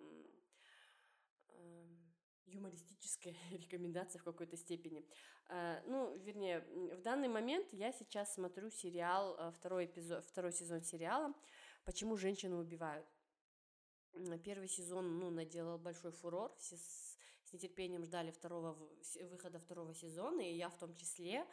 [2.45, 5.09] юмористическая рекомендация в какой-то степени.
[5.49, 6.61] Э, ну, вернее,
[6.97, 11.33] в данный момент я сейчас смотрю сериал, э, второй, эпизод, второй сезон сериала
[11.87, 13.07] «Почему женщины убивают».
[14.45, 16.77] Первый сезон, ну, наделал большой фурор, все
[17.52, 18.78] с нетерпением ждали второго
[19.30, 21.46] выхода второго сезона, и я в том числе.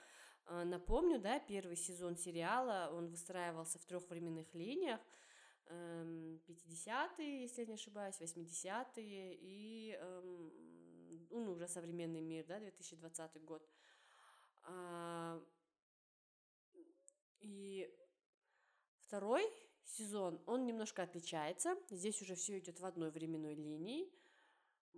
[0.46, 5.02] А, напомню, да, первый сезон сериала, он выстраивался в трех временных линиях.
[5.68, 13.44] 50-е, эм, если я не ошибаюсь, 80-е и эм, ну, уже современный мир, да, 2020
[13.44, 13.70] год.
[14.64, 15.44] А,
[17.42, 17.94] и
[19.02, 19.44] второй
[19.84, 21.76] сезон, он немножко отличается.
[21.90, 24.10] Здесь уже все идет в одной временной линии.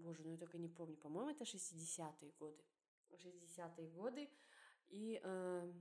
[0.02, 2.64] Боже, ну я только не помню, по-моему, это 60-е годы.
[3.12, 4.30] 60-е годы.
[4.90, 5.74] И э,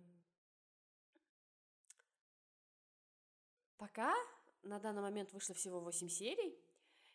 [3.76, 4.14] пока
[4.62, 6.58] на данный момент вышло всего 8 серий,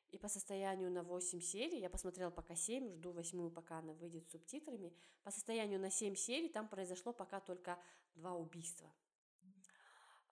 [0.10, 4.28] и по состоянию на 8 серий, я посмотрела пока 7, жду восьмую, пока она выйдет
[4.28, 7.78] с субтитрами, по состоянию на 7 серий там произошло пока только
[8.16, 8.92] два убийства.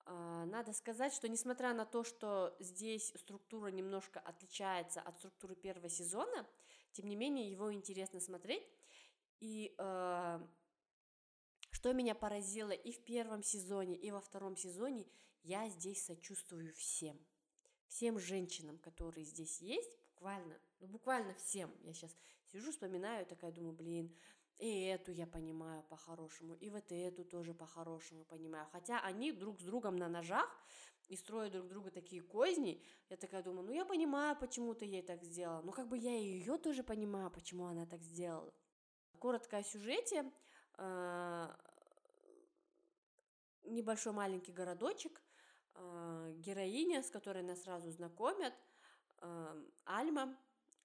[0.05, 5.89] А, надо сказать, что несмотря на то, что здесь структура немножко отличается от структуры первого
[5.89, 6.45] сезона,
[6.91, 8.67] тем не менее его интересно смотреть.
[9.39, 10.39] И э,
[11.71, 15.05] что меня поразило и в первом сезоне, и во втором сезоне,
[15.43, 17.19] я здесь сочувствую всем.
[17.87, 21.71] Всем женщинам, которые здесь есть, буквально, ну буквально всем.
[21.81, 22.15] Я сейчас
[22.47, 24.15] сижу, вспоминаю, такая думаю, блин,
[24.59, 28.67] и эту я понимаю по-хорошему, и вот эту тоже по-хорошему понимаю.
[28.71, 30.49] Хотя они друг с другом на ножах
[31.09, 35.01] и строят друг друга такие козни, я такая думаю, ну я понимаю, почему ты ей
[35.01, 35.61] так сделала.
[35.61, 38.53] Ну как бы я и ее тоже понимаю, почему она так сделала.
[39.19, 40.31] Коротко о сюжете.
[40.75, 41.55] А,
[43.65, 45.21] небольшой маленький городочек,
[45.73, 48.53] а, героиня, с которой нас сразу знакомят,
[49.17, 50.37] а, Альма,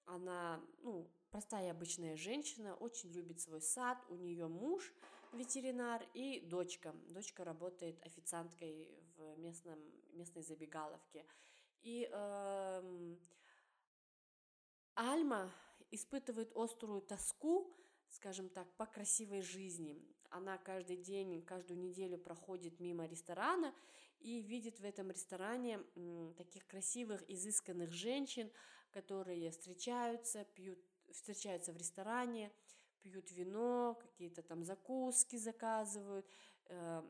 [0.05, 4.93] она, ну, простая обычная женщина, очень любит свой сад, у нее муж
[5.33, 6.93] ветеринар и дочка.
[7.09, 9.79] Дочка работает официанткой в местном,
[10.13, 11.25] местной забегаловке.
[11.81, 13.15] И э,
[14.95, 15.51] Альма
[15.91, 17.73] испытывает острую тоску,
[18.09, 19.97] скажем так, по красивой жизни.
[20.29, 23.73] Она каждый день, каждую неделю проходит мимо ресторана
[24.19, 25.79] и видит в этом ресторане
[26.37, 28.51] таких красивых, изысканных женщин,
[28.91, 30.79] которые встречаются, пьют
[31.13, 32.51] встречаются в ресторане,
[33.01, 36.25] пьют вино, какие-то там закуски заказывают,
[36.65, 37.03] э,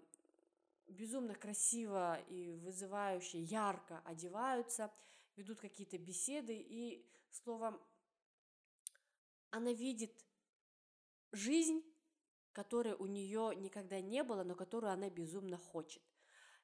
[0.88, 4.92] безумно красиво и вызывающе, ярко одеваются,
[5.36, 7.80] ведут какие-то беседы, и, словом,
[9.52, 10.26] она видит
[11.32, 11.84] жизнь,
[12.52, 16.04] которой у нее никогда не было, но которую она безумно хочет.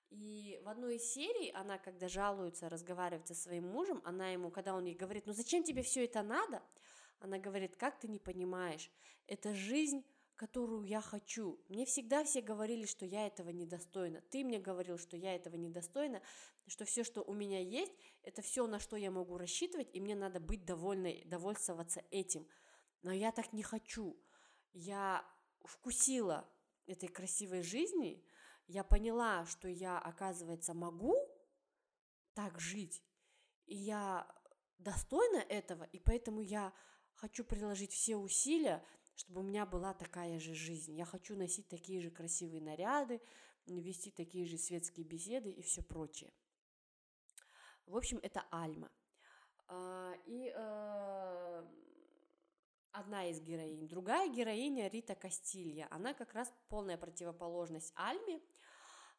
[0.09, 4.75] И в одной из серий она, когда жалуется, разговаривает со своим мужем, она ему, когда
[4.75, 6.61] он ей говорит, ну зачем тебе все это надо,
[7.25, 8.89] она говорит, как ты не понимаешь,
[9.27, 11.63] это жизнь которую я хочу.
[11.69, 14.21] Мне всегда все говорили, что я этого недостойна.
[14.31, 16.21] Ты мне говорил, что я этого недостойна,
[16.67, 20.15] что все, что у меня есть, это все, на что я могу рассчитывать, и мне
[20.15, 22.45] надо быть довольной, довольствоваться этим.
[23.01, 24.19] Но я так не хочу.
[24.73, 25.25] Я
[25.63, 26.45] вкусила
[26.85, 28.21] этой красивой жизни,
[28.67, 31.15] я поняла, что я, оказывается, могу
[32.33, 33.01] так жить,
[33.65, 34.27] и я
[34.79, 36.73] достойна этого, и поэтому я
[37.15, 40.95] хочу приложить все усилия, чтобы у меня была такая же жизнь.
[40.95, 43.21] Я хочу носить такие же красивые наряды,
[43.65, 46.31] вести такие же светские беседы и все прочее.
[47.85, 48.91] В общем, это Альма.
[49.67, 51.65] А, и э,
[52.91, 53.87] одна из героинь.
[53.87, 55.87] Другая героиня Рита Кастилья.
[55.91, 58.41] Она как раз полная противоположность Альме.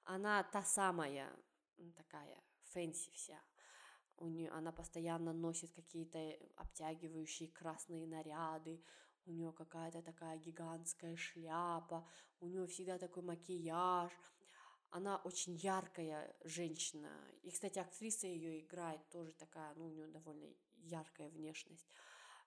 [0.05, 1.33] Она та самая
[1.97, 2.41] такая
[2.73, 3.41] fancy вся.
[4.19, 6.19] У нее, она постоянно носит какие-то
[6.57, 8.83] обтягивающие красные наряды,
[9.27, 12.09] у нее какая-то такая гигантская шляпа,
[12.41, 14.13] у нее всегда такой макияж.
[14.91, 17.11] Она очень яркая женщина.
[17.43, 21.89] И, кстати, актриса ее играет тоже такая, ну, у нее довольно яркая внешность.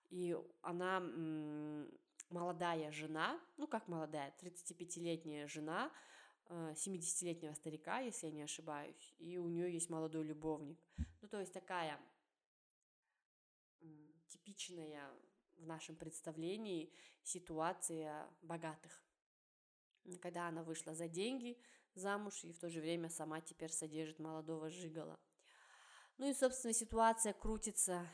[0.08, 1.90] И она м-
[2.30, 5.92] молодая жена, ну как молодая, 35-летняя жена
[6.50, 10.78] 70-летнего э, старика, если я не ошибаюсь, и у нее есть молодой любовник.
[11.20, 12.00] Ну, то есть такая
[14.28, 15.10] типичная
[15.58, 19.02] в нашем представлении ситуация богатых.
[20.20, 21.58] Когда она вышла за деньги
[21.94, 25.20] замуж и в то же время сама теперь содержит молодого жигала.
[26.18, 28.06] Ну и, собственно, ситуация крутится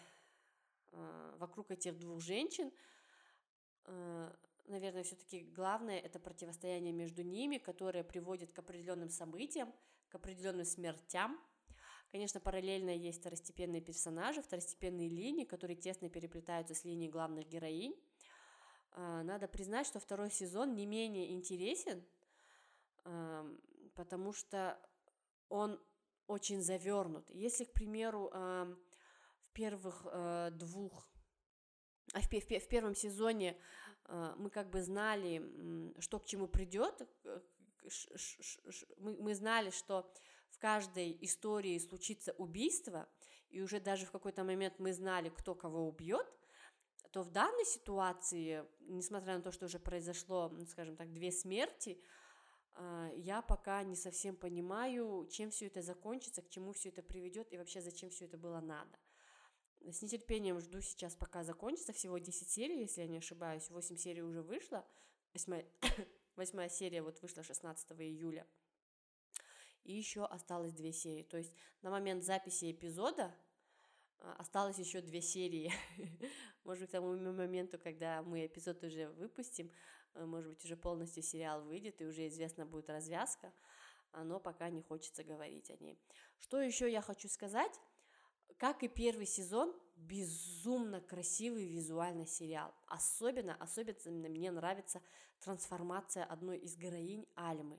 [0.93, 2.73] э, вокруг этих двух женщин.
[4.67, 9.73] Наверное, все-таки главное это противостояние между ними, которое приводит к определенным событиям,
[10.09, 11.41] к определенным смертям,
[12.11, 17.95] Конечно, параллельно есть второстепенные персонажи, второстепенные линии, которые тесно переплетаются с линией главных героинь.
[18.93, 22.05] А, надо признать, что второй сезон не менее интересен,
[23.95, 24.81] потому что
[25.49, 25.81] он
[26.27, 27.29] очень завернут.
[27.31, 28.77] Если, к примеру, в
[29.53, 31.09] первых э, двух,
[32.13, 33.57] а в, в первом сезоне
[34.09, 35.43] мы как бы знали,
[36.01, 37.41] что к чему придет, э,
[38.99, 40.13] мы, знали, что
[40.51, 43.09] в каждой истории случится убийство,
[43.49, 46.27] и уже даже в какой-то момент мы знали, кто кого убьет,
[47.13, 52.01] то в данной ситуации, несмотря на то, что уже произошло, ну, скажем так, две смерти,
[52.75, 57.53] а, я пока не совсем понимаю, чем все это закончится, к чему все это приведет
[57.53, 58.99] и вообще зачем все это было надо.
[59.93, 61.93] С нетерпением жду сейчас, пока закончится.
[61.93, 63.71] Всего 10 серий, если я не ошибаюсь.
[63.71, 64.85] 8 серий уже вышло.
[65.33, 65.67] Восьмая,
[66.37, 68.47] восьмая серия вот вышла 16 июля
[69.87, 71.23] и еще осталось две серии.
[71.23, 73.35] То есть на момент записи эпизода
[74.19, 75.73] а, осталось еще две серии.
[76.65, 79.71] Может быть, к тому моменту, когда мы эпизод уже выпустим,
[80.15, 83.53] а, может быть, уже полностью сериал выйдет, и уже известна будет развязка,
[84.13, 86.01] но пока не хочется говорить о ней.
[86.39, 87.81] Что еще я хочу сказать?
[88.59, 92.75] Как и первый сезон, безумно красивый визуальный сериал.
[92.87, 95.03] Особенно, особенно мне нравится
[95.41, 97.79] трансформация одной из героинь Альмы.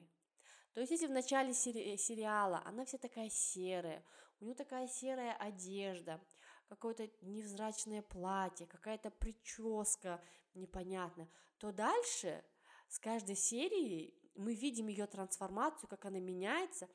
[0.73, 4.03] То есть если в начале сери- э, сериала она вся такая серая,
[4.39, 6.21] у нее такая серая одежда,
[6.67, 10.21] какое-то невзрачное платье, какая-то прическа
[10.53, 12.43] непонятная, то дальше
[12.87, 16.87] с каждой серией мы видим ее трансформацию, как она меняется,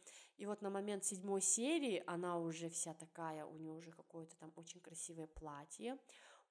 [0.42, 4.52] и вот на момент седьмой серии она уже вся такая, у нее уже какое-то там
[4.56, 5.96] очень красивое платье,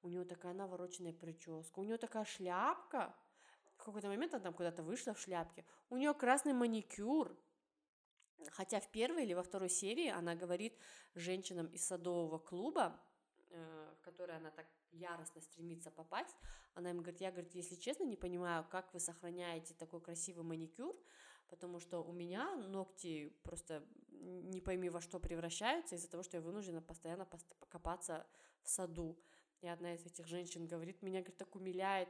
[0.01, 3.13] у нее такая навороченная прическа, у нее такая шляпка,
[3.75, 7.37] в какой-то момент она там куда-то вышла в шляпке, у нее красный маникюр,
[8.51, 10.73] хотя в первой или во второй серии она говорит
[11.13, 12.97] женщинам из садового клуба,
[13.49, 16.37] э, в который она так яростно стремится попасть,
[16.75, 20.95] она им говорит, я, говорит, если честно, не понимаю, как вы сохраняете такой красивый маникюр,
[21.51, 26.41] потому что у меня ногти просто не пойми во что превращаются из-за того, что я
[26.41, 27.27] вынуждена постоянно
[27.69, 28.25] копаться
[28.63, 29.19] в саду.
[29.59, 32.09] И одна из этих женщин говорит, меня, говорит, так умиляет,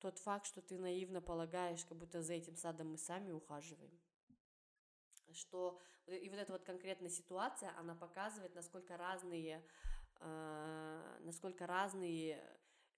[0.00, 3.92] тот факт, что ты наивно полагаешь, как будто за этим садом мы сами ухаживаем.
[5.32, 9.62] Что и вот эта вот конкретная ситуация, она показывает, насколько разные,
[10.20, 12.42] э, насколько разные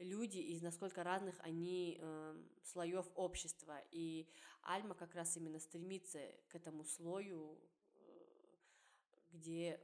[0.01, 3.81] люди и насколько разных они э, слоев общества.
[3.91, 4.29] И
[4.63, 7.59] Альма как раз именно стремится к этому слою,
[7.97, 8.01] э,
[9.33, 9.81] где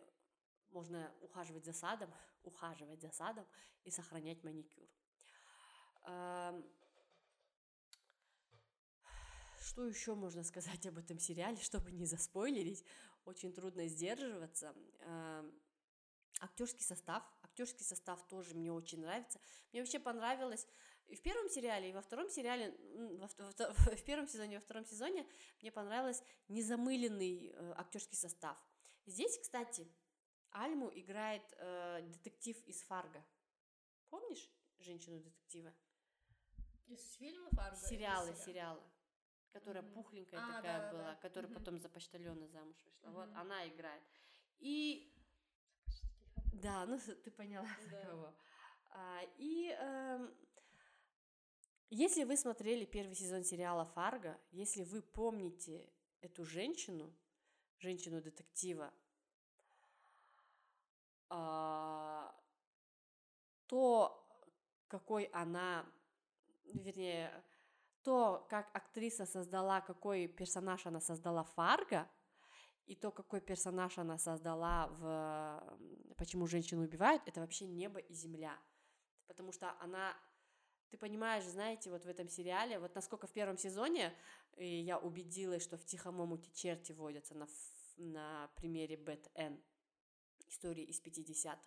[0.71, 2.13] можно ухаживать за садом,
[2.43, 3.47] ухаживать за садом
[3.85, 4.89] и сохранять маникюр.
[6.07, 6.65] Эм,
[9.61, 12.85] что еще можно сказать об этом сериале, чтобы не заспойлерить?
[13.25, 14.75] Очень трудно сдерживаться.
[16.41, 17.23] Актерский состав.
[17.43, 19.41] Актерский состав тоже мне очень нравится.
[19.73, 20.67] Мне вообще понравилось,
[21.09, 22.77] в первом сериале и во втором сериале,
[23.19, 25.27] во, во, в первом сезоне и во втором сезоне
[25.61, 28.57] мне понравился незамыленный э, актерский состав.
[29.07, 29.87] Здесь, кстати,
[30.51, 33.25] Альму играет э, детектив из Фарго.
[34.11, 35.73] Помнишь женщину-детектива?
[36.87, 37.77] Из фильма Фарго?
[37.77, 38.83] Сериалы, сериалы.
[39.53, 39.93] Которая mm-hmm.
[39.95, 41.17] пухленькая а, такая да, была, да.
[41.17, 41.55] которая mm-hmm.
[41.55, 43.07] потом за почтальона замуж вышла.
[43.07, 43.13] Mm-hmm.
[43.13, 44.03] Вот она играет.
[44.59, 45.13] И
[46.53, 48.35] да, ну ты поняла за кого.
[48.91, 50.29] А, и э,
[51.91, 55.89] если вы смотрели первый сезон сериала Фарго, если вы помните
[56.21, 57.13] эту женщину,
[57.79, 58.93] женщину-детектива,
[61.29, 62.35] а,
[63.67, 64.23] то
[64.89, 65.85] какой она,
[66.65, 67.45] вернее,
[68.03, 72.09] то, как актриса создала, какой персонаж она создала Фарго,
[72.87, 78.57] и то, какой персонаж она создала в «Почему женщину убивают», это вообще небо и земля.
[79.27, 80.17] Потому что она
[80.91, 84.15] ты понимаешь, знаете, вот в этом сериале, вот насколько в первом сезоне
[84.57, 87.49] я убедилась, что в «Тихом омуте черти» водятся на,
[87.97, 89.61] на примере Бет Н,
[90.47, 91.59] истории из 50-х.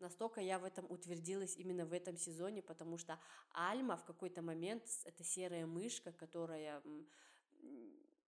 [0.00, 3.20] Настолько я в этом утвердилась именно в этом сезоне, потому что
[3.52, 6.82] Альма в какой-то момент, это серая мышка, которая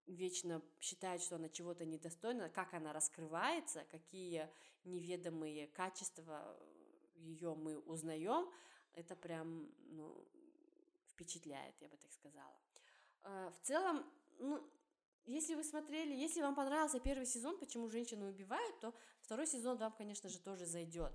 [0.07, 4.49] вечно считает, что она чего-то недостойна, как она раскрывается, какие
[4.85, 6.57] неведомые качества
[7.15, 8.51] ее мы узнаем,
[8.93, 10.27] это прям, ну,
[11.09, 12.57] впечатляет, я бы так сказала.
[13.23, 14.05] А, в целом,
[14.39, 14.63] ну,
[15.25, 19.93] если вы смотрели, если вам понравился первый сезон, почему женщины убивают, то второй сезон вам,
[19.93, 21.13] конечно же, тоже зайдет.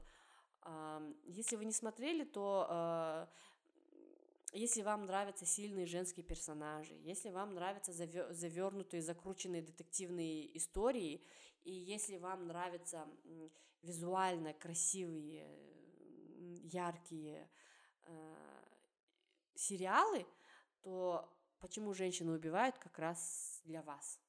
[1.23, 3.29] Если вы не смотрели, то а,
[4.51, 11.23] если вам нравятся сильные женские персонажи, если вам нравятся завернутые, закрученные детективные истории,
[11.63, 13.07] и если вам нравятся
[13.81, 15.47] визуально красивые,
[16.63, 17.49] яркие
[18.03, 18.35] э,
[19.55, 20.25] сериалы,
[20.81, 21.29] то
[21.59, 24.19] почему женщины убивают как раз для вас.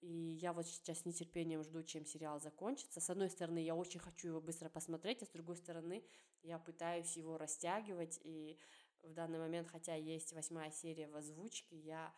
[0.00, 3.00] И я вот сейчас с нетерпением жду, чем сериал закончится.
[3.00, 6.04] С одной стороны, я очень хочу его быстро посмотреть, а с другой стороны,
[6.42, 8.18] я пытаюсь его растягивать.
[8.24, 8.58] И
[9.02, 12.14] в данный момент, хотя есть восьмая серия в озвучке, я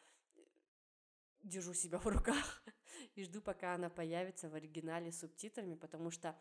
[1.42, 2.62] держу себя в руках
[3.14, 6.36] и жду, пока она появится в оригинале с субтитрами, потому что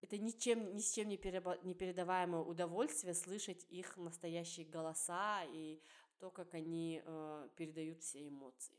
[0.00, 1.16] это ничем, ни с чем не,
[1.64, 5.80] не передаваемое удовольствие слышать их настоящие голоса и
[6.18, 8.78] то, как они э, передают все эмоции.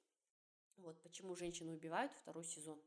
[0.77, 2.81] Вот почему женщину убивают второй сезон.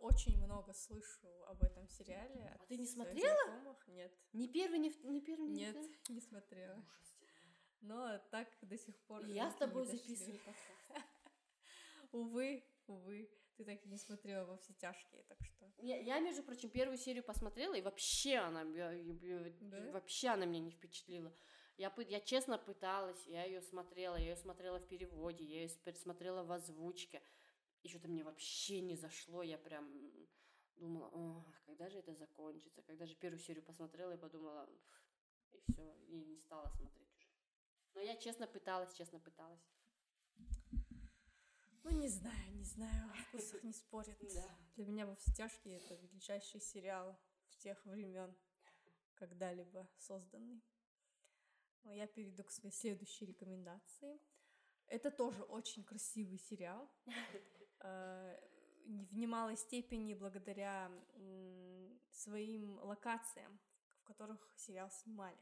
[0.00, 2.56] Очень много слышу об этом сериале.
[2.58, 3.36] А ты не смотрела?
[3.44, 3.88] Знакомых.
[3.88, 4.12] Нет.
[4.32, 5.76] Ни первый, ни, ни первый, ни Нет,
[6.08, 6.78] не смотрела.
[6.78, 7.16] Ужас.
[7.80, 9.24] Но так до сих пор.
[9.26, 11.06] Я с тобой записываю подкаст.
[12.12, 15.70] Увы, увы ты так и не смотрела во все тяжкие, так что.
[15.78, 19.90] Я, я между прочим, первую серию посмотрела, и вообще она, да?
[19.92, 21.32] вообще она меня не впечатлила.
[21.76, 26.44] Я, я честно пыталась, я ее смотрела, я ее смотрела в переводе, я ее смотрела
[26.44, 27.22] в озвучке.
[27.82, 29.90] И что-то мне вообще не зашло, я прям
[30.76, 34.68] думала, О, когда же это закончится, когда же первую серию посмотрела и подумала,
[35.50, 37.28] и все, и не стала смотреть уже.
[37.94, 39.60] Но я честно пыталась, честно пыталась.
[41.84, 44.16] Ну, не знаю, не знаю, о вкусах не спорят.
[44.34, 44.58] Да.
[44.76, 47.18] Для меня «Во все тяжкие»— это величайший сериал
[47.48, 48.34] всех времен,
[49.14, 50.62] когда-либо созданный.
[51.82, 54.20] Но я перейду к своей следующей рекомендации.
[54.86, 56.88] Это тоже очень красивый сериал.
[57.82, 58.38] Э,
[58.84, 60.90] в немалой степени благодаря
[62.10, 63.58] своим локациям,
[64.00, 65.38] в которых сериал снимали.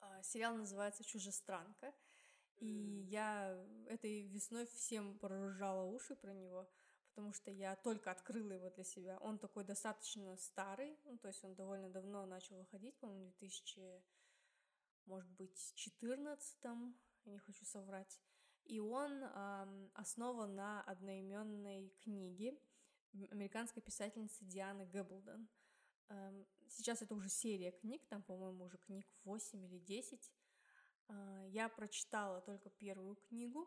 [0.00, 1.94] Э, сериал называется «Чужестранка»,
[2.56, 2.66] и
[3.10, 3.56] я
[3.88, 6.68] этой весной всем проружала уши про него,
[7.10, 9.18] потому что я только открыла его для себя.
[9.20, 14.02] Он такой достаточно старый, ну, то есть он довольно давно начал выходить, по-моему, в 2000,
[15.06, 16.64] может быть, 14
[17.24, 18.20] я не хочу соврать.
[18.68, 22.54] И он эм, основан на одноименной книге
[23.30, 25.48] американской писательницы Дианы Гэблден.
[26.10, 30.32] Эм, сейчас это уже серия книг, там, по-моему, уже книг 8 или 10.
[31.08, 33.66] А, я прочитала только первую книгу,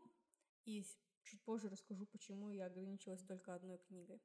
[0.66, 0.86] и
[1.24, 4.22] чуть позже расскажу, почему я ограничилась только одной книгой.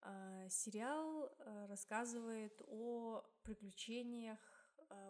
[0.00, 4.38] А, сериал а, рассказывает о приключениях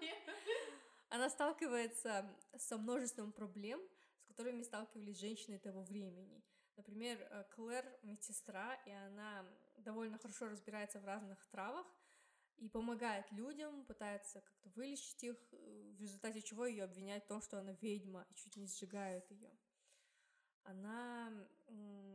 [1.09, 3.79] Она сталкивается со множеством проблем,
[4.19, 6.43] с которыми сталкивались женщины того времени.
[6.75, 9.45] Например, э, Клэр медсестра, и она
[9.77, 11.87] довольно хорошо разбирается в разных травах
[12.59, 17.41] и помогает людям, пытается как-то вылечить их, э, в результате чего ее обвиняют в том,
[17.41, 19.51] что она ведьма, и чуть не сжигают ее.
[20.63, 21.33] Она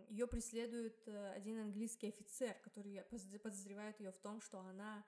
[0.09, 3.03] ее преследует э, один английский офицер, который
[3.39, 5.05] подозревает ее в том, что она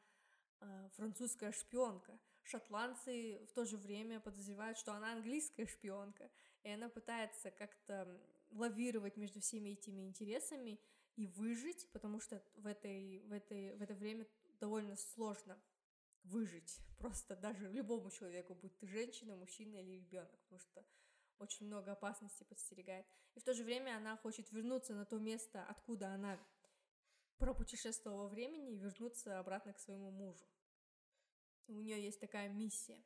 [0.95, 6.30] французская шпионка шотландцы в то же время подозревают, что она английская шпионка,
[6.62, 8.20] и она пытается как-то
[8.53, 10.78] лавировать между всеми этими интересами
[11.16, 14.26] и выжить, потому что в, этой, в, этой, в это время
[14.59, 15.61] довольно сложно
[16.25, 20.85] выжить просто даже любому человеку, будь ты женщина, мужчина или ребенок, потому что
[21.39, 23.07] очень много опасностей подстерегает.
[23.35, 26.39] И в то же время она хочет вернуться на то место, откуда она
[27.39, 30.47] пропутешествовала во времени, и вернуться обратно к своему мужу.
[31.69, 33.03] У нее есть такая миссия.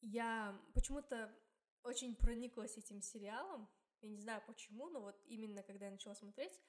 [0.00, 1.34] Я почему-то
[1.82, 3.68] очень прониклась этим сериалом.
[4.00, 6.60] Я не знаю почему, но вот именно когда я начала смотреть,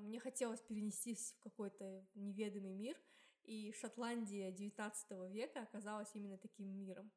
[0.00, 2.96] мне хотелось перенестись в какой-то неведомый мир,
[3.44, 7.10] и Шотландия XIX века оказалась именно таким миром.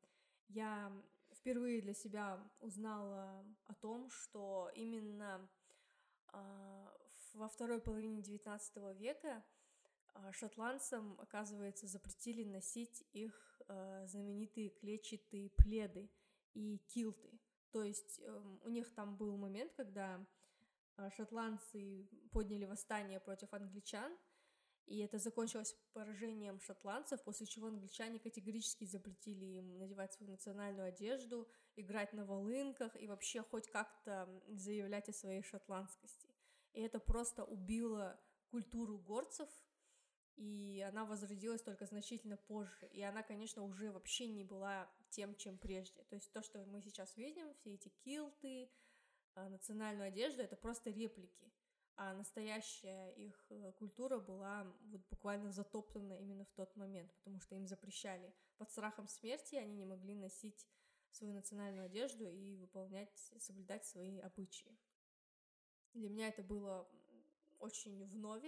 [0.50, 0.92] Я
[1.34, 5.50] впервые для себя узнала о том, что именно
[6.28, 6.94] а,
[7.34, 9.46] во второй половине XIX века
[10.14, 13.62] а, шотландцам, оказывается, запретили носить их
[14.06, 16.10] знаменитые клетчатые пледы
[16.54, 17.38] и килты.
[17.72, 20.26] То есть э, у них там был момент, когда
[21.16, 24.18] шотландцы подняли восстание против англичан,
[24.88, 31.48] и это закончилось поражением шотландцев, после чего англичане категорически запретили им надевать свою национальную одежду,
[31.76, 36.34] играть на волынках и вообще хоть как-то заявлять о своей шотландскости.
[36.72, 38.18] И это просто убило
[38.50, 39.50] культуру горцев,
[40.38, 45.58] и она возродилась только значительно позже, и она, конечно, уже вообще не была тем, чем
[45.58, 46.04] прежде.
[46.04, 48.87] То есть то, что мы сейчас видим, все эти килты, а,
[49.50, 51.52] национальную одежду, это просто реплики,
[51.96, 57.56] а настоящая их э, культура была вот буквально затоптана именно в тот момент, потому что
[57.56, 58.34] им запрещали.
[58.58, 60.68] Под страхом смерти они не могли носить
[61.12, 64.78] свою национальную одежду и выполнять, соблюдать свои обычаи.
[65.94, 66.88] Для меня это было
[67.60, 68.46] очень вновь,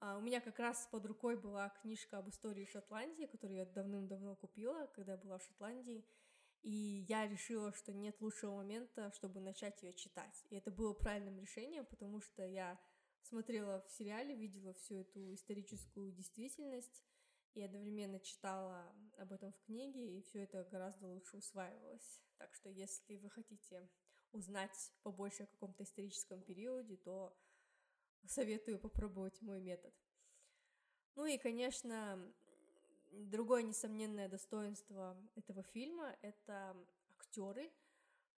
[0.00, 4.36] а, у меня как раз под рукой была книжка об истории Шотландии, которую я давным-давно
[4.36, 6.04] купила, когда была в Шотландии.
[6.66, 10.44] И я решила, что нет лучшего момента, чтобы начать ее читать.
[10.50, 12.76] И это было правильным решением, потому что я
[13.22, 17.04] смотрела в сериале, видела всю эту историческую действительность
[17.54, 22.20] и одновременно читала об этом в книге, и все это гораздо лучше усваивалось.
[22.36, 23.88] Так что если вы хотите
[24.32, 27.32] узнать побольше о каком-то историческом периоде, то
[28.26, 29.94] советую попробовать мой метод.
[31.14, 32.34] Ну и, конечно,
[33.10, 36.76] другое несомненное достоинство этого фильма— это
[37.18, 37.70] актеры.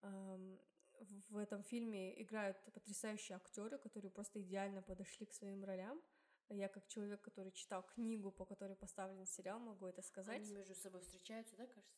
[0.02, 6.00] В этом фильме играют потрясающие актеры, которые просто идеально подошли к своим ролям.
[6.48, 10.42] Я как человек, который читал книгу, по которой поставлен сериал, могу это сказать.
[10.42, 11.96] Они между собой встречаются, да, кажется?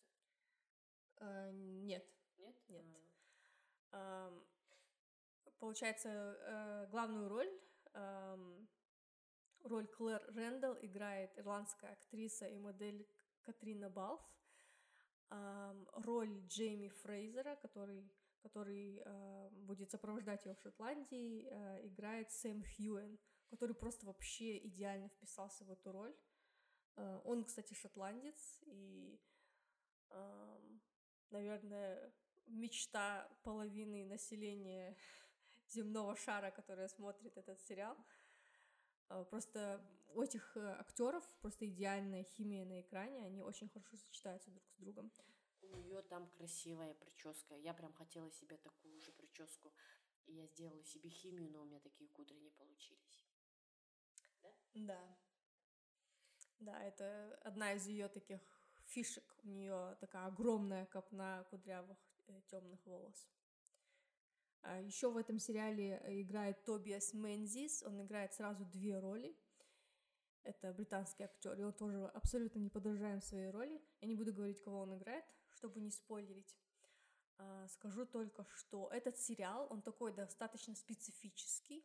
[1.16, 2.04] А, нет.
[2.38, 2.56] Нет?
[2.68, 2.86] Нет.
[3.90, 4.32] А.
[5.58, 7.50] Получается, э, главную роль
[9.68, 13.06] роль Клэр Рэндалл играет ирландская актриса и модель
[13.42, 14.20] Катрина Балф.
[15.92, 18.10] Роль Джейми Фрейзера, который,
[18.40, 23.18] который э, будет сопровождать ее в Шотландии, э, играет Сэм Хьюэн,
[23.50, 26.16] который просто вообще идеально вписался в эту роль.
[26.96, 29.20] Э, он, кстати, шотландец, и,
[31.30, 32.10] наверное,
[32.46, 34.96] мечта половины населения
[35.68, 37.96] земного шара, которая смотрит этот сериал.
[39.11, 39.80] Э, просто
[40.14, 44.76] у этих э, актеров просто идеальная химия на экране, они очень хорошо сочетаются друг с
[44.76, 45.12] другом.
[45.62, 47.54] У нее там красивая прическа.
[47.54, 49.72] Я прям хотела себе такую же прическу.
[50.26, 53.26] И я сделала себе химию, но у меня такие кудри не получились.
[54.42, 54.52] Да?
[54.74, 55.18] Да.
[56.59, 58.40] Да, это одна из ее таких
[58.84, 59.24] фишек.
[59.44, 63.28] У нее такая огромная копна кудрявых э, темных волос.
[64.62, 67.82] А еще в этом сериале э, играет Тобиас Мензис.
[67.82, 69.36] Он играет сразу две роли.
[70.42, 73.82] Это британский актер, и он тоже абсолютно не подражаем своей роли.
[74.00, 76.56] Я не буду говорить, кого он играет, чтобы не спойлерить.
[77.36, 81.84] А, скажу только, что этот сериал, он такой достаточно специфический.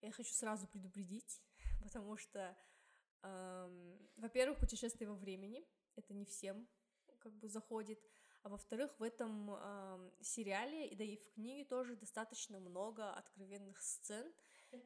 [0.00, 1.42] Я хочу сразу предупредить,
[1.82, 2.56] потому что,
[4.16, 5.66] во-первых, путешествие во времени,
[5.96, 6.68] это не всем
[7.18, 7.98] как бы заходит,
[8.46, 14.32] а во-вторых, в этом э, сериале, да и в книге тоже достаточно много откровенных сцен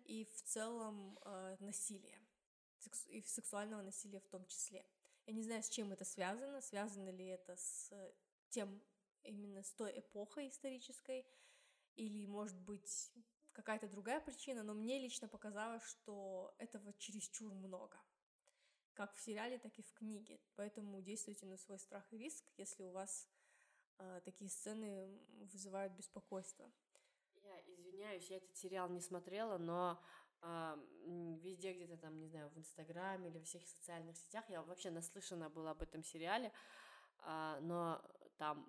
[0.06, 2.18] и в целом э, насилия,
[3.08, 4.86] и сексуального насилия в том числе.
[5.26, 7.92] Я не знаю, с чем это связано, связано ли это с
[8.48, 8.82] тем,
[9.24, 11.26] именно с той эпохой исторической,
[11.96, 13.12] или, может быть,
[13.52, 18.00] какая-то другая причина, но мне лично показалось, что этого чересчур много.
[18.94, 20.40] Как в сериале, так и в книге.
[20.56, 23.28] Поэтому действуйте на свой страх и риск, если у вас
[24.24, 25.08] такие сцены
[25.52, 26.70] вызывают беспокойство.
[27.34, 30.00] Я извиняюсь, я этот сериал не смотрела, но
[30.42, 30.76] э,
[31.42, 35.48] везде где-то там, не знаю, в Инстаграме или в всех социальных сетях я вообще наслышана
[35.50, 36.52] была об этом сериале,
[37.24, 38.02] э, но
[38.38, 38.68] там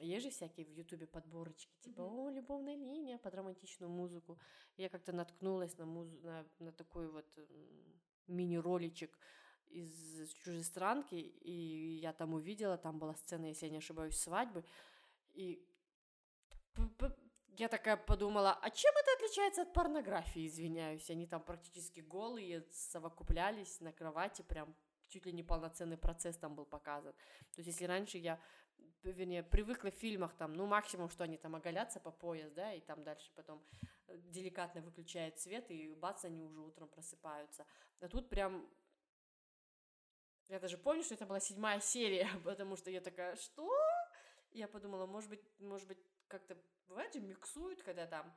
[0.00, 4.38] есть же всякие в Ютубе подборочки, типа, о, любовная линия под романтичную музыку.
[4.76, 6.16] Я как-то наткнулась на, музу...
[6.22, 7.26] на, на такой вот
[8.28, 9.18] мини-роличек
[9.76, 14.64] из чужестранки, и я там увидела, там была сцена, если я не ошибаюсь, свадьбы,
[15.34, 15.62] и
[17.58, 23.80] я такая подумала, а чем это отличается от порнографии, извиняюсь, они там практически голые, совокуплялись
[23.80, 24.74] на кровати, прям
[25.08, 27.12] чуть ли не полноценный процесс там был показан.
[27.12, 28.40] То есть если раньше я,
[29.02, 32.80] вернее, привыкла в фильмах там, ну, максимум, что они там оголятся по пояс, да, и
[32.80, 33.62] там дальше потом
[34.08, 37.64] э, деликатно выключают свет, и бац, они уже утром просыпаются.
[38.00, 38.68] А тут прям
[40.48, 43.70] я даже помню, что это была седьмая серия, потому что я такая, что?
[44.52, 46.56] Я подумала, может быть, может быть, как-то
[46.88, 48.34] бывает же миксуют, когда там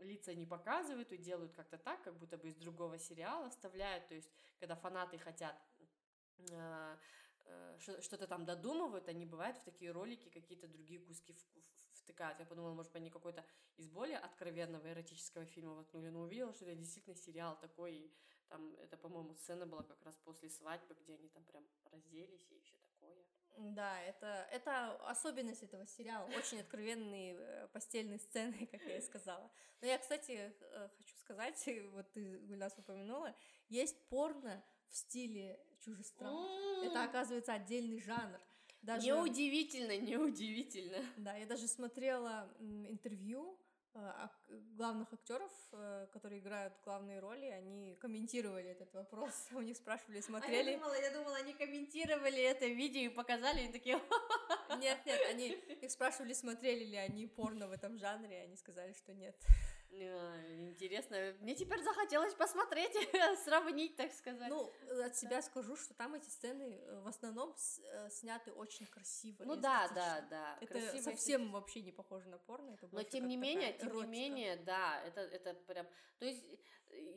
[0.00, 4.14] лица не показывают и делают как-то так, как будто бы из другого сериала вставляют, то
[4.14, 4.30] есть
[4.60, 5.56] когда фанаты хотят
[6.50, 6.96] э,
[7.46, 11.34] э, что-то там додумывают, они бывают в такие ролики какие-то другие куски
[11.94, 12.38] втыкают.
[12.38, 13.44] Я подумала, может быть, они какой-то
[13.76, 18.12] из более откровенного эротического фильма воткнули, но увидела, что это действительно сериал такой,
[18.48, 22.60] там, это, по-моему, сцена была как раз после свадьбы, где они там прям разделись и
[22.60, 23.16] все такое.
[23.56, 26.26] Да, это, это особенность этого сериала.
[26.36, 29.50] Очень откровенные э, постельные сцены, как я и сказала.
[29.80, 33.34] Но я, кстати, э, хочу сказать, вот ты, Гульнас, упомянула,
[33.68, 36.86] есть порно в стиле чужестранки.
[36.86, 38.40] Это, оказывается, отдельный жанр.
[38.82, 39.06] Даже...
[39.06, 41.04] Неудивительно, неудивительно.
[41.16, 43.58] Да, я даже смотрела интервью
[44.76, 49.48] главных актеров, э, которые играют главные роли, они комментировали этот вопрос.
[49.52, 50.68] У них спрашивали, смотрели.
[50.68, 54.00] А я думала, я думала, они комментировали это видео и показали, и такие.
[54.78, 58.92] Нет, нет, они их спрашивали, смотрели ли они порно в этом жанре, и они сказали,
[58.92, 59.34] что нет.
[59.96, 62.92] Интересно, мне теперь захотелось посмотреть,
[63.44, 64.48] сравнить, так сказать.
[64.48, 64.70] Ну,
[65.02, 69.42] от себя скажу, что там эти сцены э, в основном э, сняты очень красиво.
[69.44, 70.58] Ну да, да, да.
[70.60, 72.70] Это красиво совсем вообще не похоже на порно.
[72.70, 75.86] Это Но тем не менее, тем не менее, да, это, это прям...
[76.18, 76.44] То есть,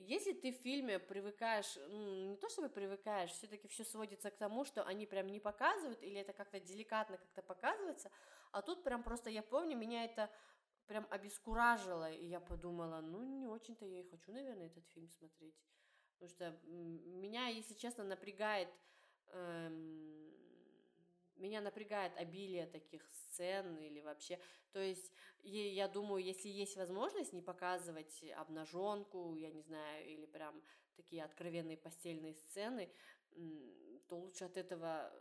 [0.07, 4.37] если ты в фильме привыкаешь, ну, не то чтобы привыкаешь, все таки все сводится к
[4.37, 8.09] тому, что они прям не показывают, или это как-то деликатно как-то показывается,
[8.51, 10.29] а тут прям просто, я помню, меня это
[10.89, 15.55] прям обескуражило, и я подумала, ну, не очень-то я и хочу, наверное, этот фильм смотреть.
[16.13, 18.69] Потому что меня, если честно, напрягает...
[19.27, 20.17] Эм,
[21.35, 24.39] меня напрягает обилие таких сцен или вообще.
[24.73, 25.13] То есть,
[25.43, 30.61] я думаю, если есть возможность не показывать обнаженку, я не знаю, или прям
[30.95, 32.91] такие откровенные постельные сцены,
[34.09, 35.13] то лучше от этого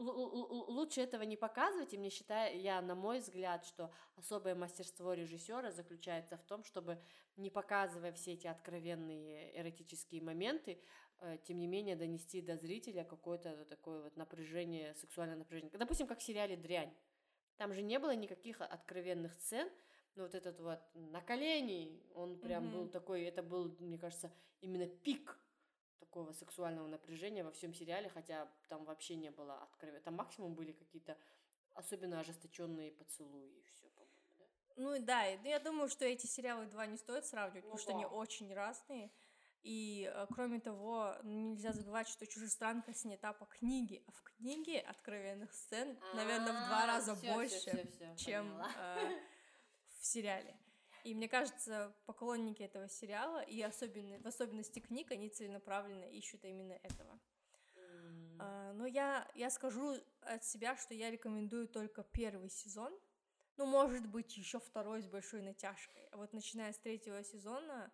[0.00, 5.70] лучше этого не показывать, и мне считаю, я, на мой взгляд, что особое мастерство режиссера
[5.70, 7.00] заключается в том, чтобы
[7.36, 10.82] не показывая все эти откровенные эротические моменты,
[11.20, 15.70] э, тем не менее донести до зрителя какое-то такое вот напряжение, сексуальное напряжение.
[15.78, 16.92] Допустим, как в сериале «Дрянь».
[17.56, 19.70] Там же не было никаких откровенных сцен,
[20.14, 22.72] но вот этот вот на колени, он прям mm-hmm.
[22.72, 25.38] был такой, это был, мне кажется, именно пик
[26.00, 30.00] такого сексуального напряжения во всем сериале, хотя там вообще не было откровенно.
[30.00, 31.16] Там максимум были какие-то
[31.74, 34.44] особенно ожесточенные поцелуи и все, по-моему, да?
[34.76, 38.06] Ну да, я думаю, что эти сериалы два не стоит сравнивать, ну, потому что они
[38.06, 39.10] очень разные.
[39.62, 45.52] И э, кроме того, нельзя забывать, что чужестранка снята по книге, а в книге откровенных
[45.52, 49.20] сцен, наверное, в два раза больше, чем э,
[49.98, 50.56] в сериале.
[51.04, 56.74] И мне кажется, поклонники этого сериала, и особенно, в особенности книг, они целенаправленно ищут именно
[56.82, 57.18] этого.
[58.38, 62.98] А, но я, я скажу от себя, что я рекомендую только первый сезон.
[63.56, 66.06] Ну, может быть, еще второй с большой натяжкой.
[66.12, 67.92] А вот начиная с третьего сезона,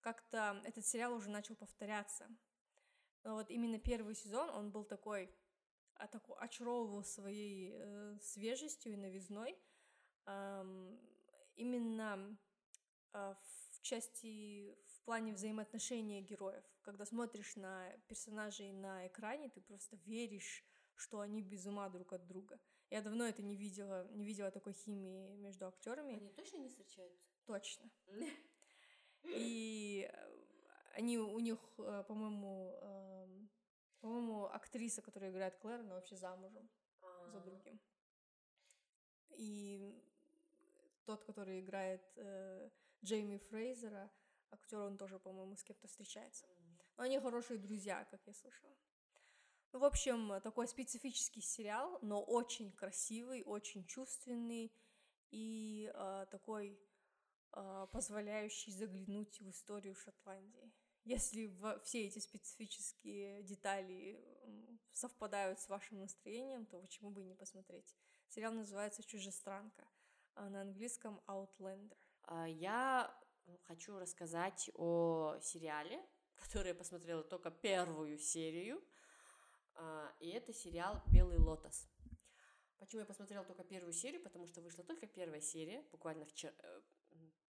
[0.00, 2.28] как-то этот сериал уже начал повторяться.
[3.24, 5.34] Но вот именно первый сезон, он был такой,
[5.94, 9.58] а, такой очаровывал своей э, свежестью и новизной.
[10.24, 10.98] Ам,
[11.56, 12.38] именно
[13.12, 16.64] а, в части, в плане взаимоотношения героев.
[16.82, 22.26] Когда смотришь на персонажей на экране, ты просто веришь, что они без ума друг от
[22.26, 22.60] друга.
[22.90, 26.16] Я давно это не видела, не видела такой химии между актерами.
[26.16, 27.24] Они точно не встречаются?
[27.46, 27.90] Точно.
[29.24, 30.44] И э,
[30.94, 33.50] они у них, э, по-моему, эм,
[34.00, 36.68] по-моему, актриса, которая играет Клэр, она вообще замужем
[37.00, 37.40] за А.
[37.40, 37.80] другим.
[39.36, 39.78] И
[41.10, 42.70] тот, который играет э,
[43.04, 44.08] Джейми Фрейзера,
[44.50, 46.46] актер, он тоже, по-моему, с кем-то встречается.
[46.96, 48.76] Но они хорошие друзья, как я слышала.
[49.72, 54.72] Ну, в общем, такой специфический сериал, но очень красивый, очень чувственный
[55.32, 56.78] и э, такой
[57.52, 60.72] э, позволяющий заглянуть в историю Шотландии.
[61.02, 64.24] Если во- все эти специфические детали
[64.92, 67.96] совпадают с вашим настроением, то почему бы и не посмотреть?
[68.28, 69.89] Сериал называется «Чужестранка»,
[70.36, 71.96] на английском «Outlander».
[72.24, 73.14] А, Я
[73.64, 76.00] хочу рассказать о сериале,
[76.36, 78.82] который я посмотрела только первую серию.
[79.74, 81.88] А, И это сериал «Белый лотос».
[82.78, 84.22] Почему я посмотрела только первую серию?
[84.22, 86.54] Потому что вышла только первая серия, буквально вчера,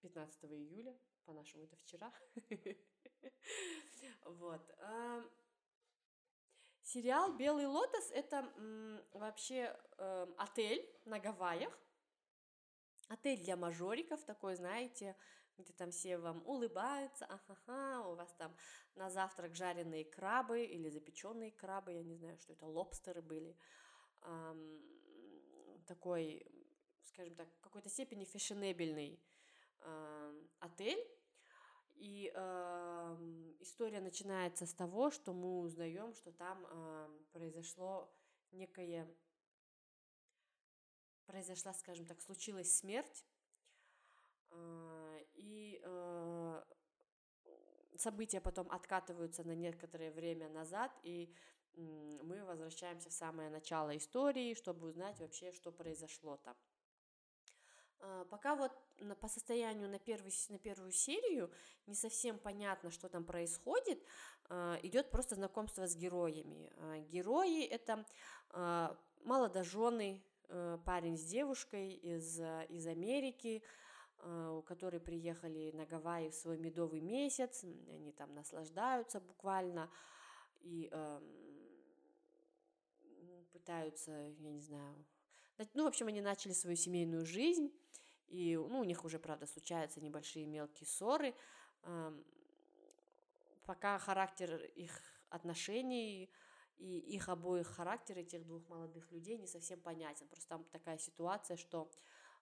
[0.01, 2.13] 15 июля, по-нашему это вчера.
[4.25, 4.61] Вот.
[4.79, 5.23] а,
[6.81, 8.51] Сериал «Белый лотос»— это
[9.13, 11.71] вообще эм, отель на Гавайях,
[13.11, 15.17] Отель для мажориков такой, знаете,
[15.57, 18.55] где там все вам улыбаются, ахаха, у вас там
[18.95, 23.57] на завтрак жареные крабы или запеченные крабы, я не знаю, что это, лобстеры были.
[24.21, 24.79] Ам,
[25.87, 26.41] такой,
[27.03, 29.21] скажем так, в какой-то степени фешенебельный
[29.81, 31.05] ам, отель.
[31.95, 38.09] И ам, история начинается с того, что мы узнаем, что там ам, произошло
[38.53, 39.13] некое
[41.31, 43.25] произошла, скажем так, случилась смерть,
[44.49, 46.63] а, и э,
[47.97, 51.33] события потом откатываются на некоторое время назад, и
[51.73, 56.57] мы возвращаемся в самое начало истории, чтобы узнать вообще, что произошло там.
[57.99, 58.73] А, Пока вот
[59.21, 61.49] по состоянию на, первый, на первую серию
[61.87, 64.03] не совсем понятно, что там происходит,
[64.49, 66.73] а, идет просто знакомство с героями.
[66.75, 68.05] А, Герои это
[68.49, 70.30] а, молодоженый э,
[70.85, 73.63] парень с девушкой из, а, из Америки,
[74.19, 79.89] а, у которые приехали на Гавайи в свой медовый месяц, они там наслаждаются буквально
[80.61, 81.21] и м,
[83.51, 85.05] пытаются, я не знаю,
[85.57, 87.71] на- ну, в общем, они начали свою семейную жизнь,
[88.27, 91.35] и, ну, у них уже, правда, случаются небольшие мелкие ссоры,
[91.83, 92.23] ам,
[93.65, 96.29] пока характер их отношений
[96.81, 100.27] и их обоих характер этих двух молодых людей не совсем понятен.
[100.27, 101.91] Просто там такая ситуация, что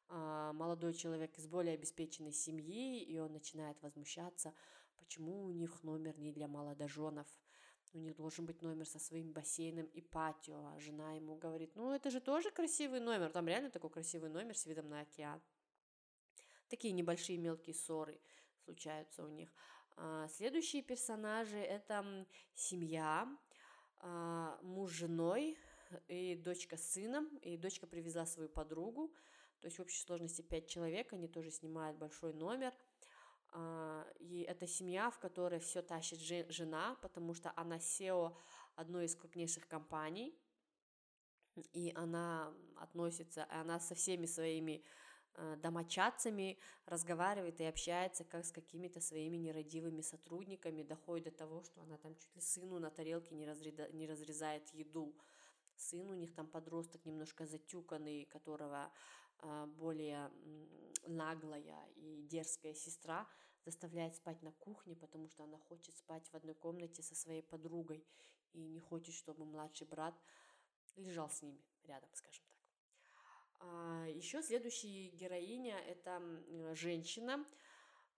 [0.08, 4.54] а, молодой человек из более обеспеченной семьи, и он начинает возмущаться,
[4.98, 7.28] почему у них номер не для молодоженов.
[7.94, 10.68] У них должен быть номер со своим бассейном и патио.
[10.68, 13.32] А жена ему говорит, ну это же тоже красивый номер.
[13.32, 15.42] Там реально такой красивый номер с видом на океан.
[16.70, 18.22] Такие небольшие мелкие ссоры
[18.64, 19.50] случаются у них.
[19.98, 23.28] А, Следующие персонажи это семья,
[24.62, 25.58] муж с женой
[26.08, 27.38] и дочка с сыном.
[27.38, 29.14] И дочка привезла свою подругу.
[29.60, 32.74] То есть в общей сложности пять человек, они тоже снимают большой номер.
[33.52, 38.38] А, И это семья, в которой все тащит же- жена, потому что она SEO
[38.76, 40.38] одной из крупнейших компаний,
[41.74, 44.84] и она относится, она со всеми своими
[45.58, 51.98] домочадцами разговаривает и общается как с какими-то своими нерадивыми сотрудниками, доходит до того, что она
[51.98, 55.16] там чуть ли сыну на тарелке не, разреда- не разрезает еду.
[55.76, 58.92] Сын у них там подросток немножко затюканный, которого
[59.42, 60.30] а, более
[61.08, 63.28] наглая и дерзкая сестра
[63.66, 68.06] заставляет спать на кухне, потому что она хочет спать в одной комнате со своей подругой
[68.54, 70.16] и не хочет, чтобы младший брат
[70.96, 72.49] лежал с ними рядом, скажем
[74.16, 76.22] еще следующая героиня это
[76.76, 77.46] женщина.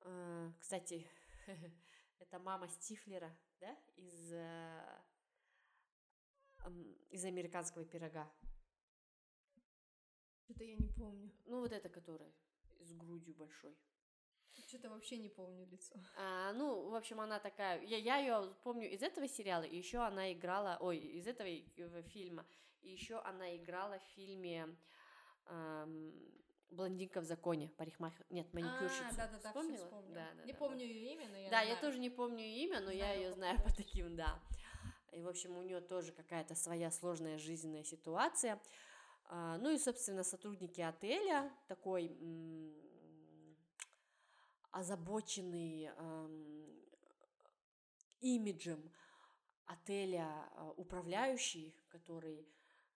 [0.02, 1.08] А, кстати,
[2.20, 5.02] это мама Стифлера, да, из, э,
[7.10, 8.32] из американского пирога.
[10.44, 11.32] Что-то я не помню.
[11.46, 12.34] Ну, вот это, которая
[12.80, 13.78] с грудью большой.
[14.68, 15.96] Что-то вообще не помню лицо.
[16.18, 17.82] А, ну, в общем, она такая.
[17.84, 20.78] Я, я ее помню из этого сериала, и еще она играла.
[20.82, 21.50] Ой, из этого
[22.04, 22.46] фильма.
[22.82, 24.76] И еще она играла в фильме
[25.52, 26.14] эм,
[26.72, 28.26] Блондинка в законе, парикмахер.
[28.30, 29.08] Нет, маникюрщица.
[29.10, 29.86] А, да, да, да, Вспомнила?
[29.86, 30.14] вспомнила.
[30.16, 31.50] Да, да, не да, помню ее имя, но я.
[31.50, 31.70] Да, знаю.
[31.70, 34.40] я тоже не помню имя, но знаю я ее знаю по таким, да.
[35.12, 38.58] И, в общем, у нее тоже какая-то своя сложная жизненная ситуация.
[39.26, 42.74] А, ну и, собственно, сотрудники отеля, такой м-
[44.72, 46.86] озабоченный м-
[48.22, 48.90] имиджем
[49.66, 52.48] отеля а, управляющий, который